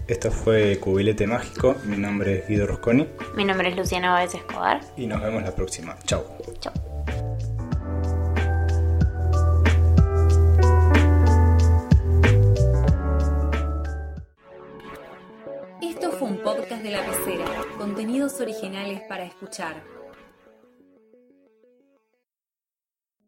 Esto 0.08 0.32
fue 0.32 0.80
Cubilete 0.80 1.28
Mágico, 1.28 1.76
mi 1.86 1.96
nombre 1.98 2.40
es 2.40 2.48
Guido 2.48 2.66
Rosconi 2.66 3.08
Mi 3.36 3.46
nombre 3.46 3.70
es 3.70 3.78
Luciana 3.78 4.12
Báez 4.12 4.34
Escobar. 4.34 4.82
y 4.98 5.06
nos 5.06 5.22
vemos 5.22 5.44
la 5.44 5.54
próxima. 5.56 5.96
Chao. 6.06 6.26
Chao. 6.60 6.93
De 16.84 16.92
la 16.92 17.06
pecera. 17.06 17.46
Contenidos 17.78 18.42
originales 18.42 19.02
para 19.08 19.24
escuchar. 19.24 19.82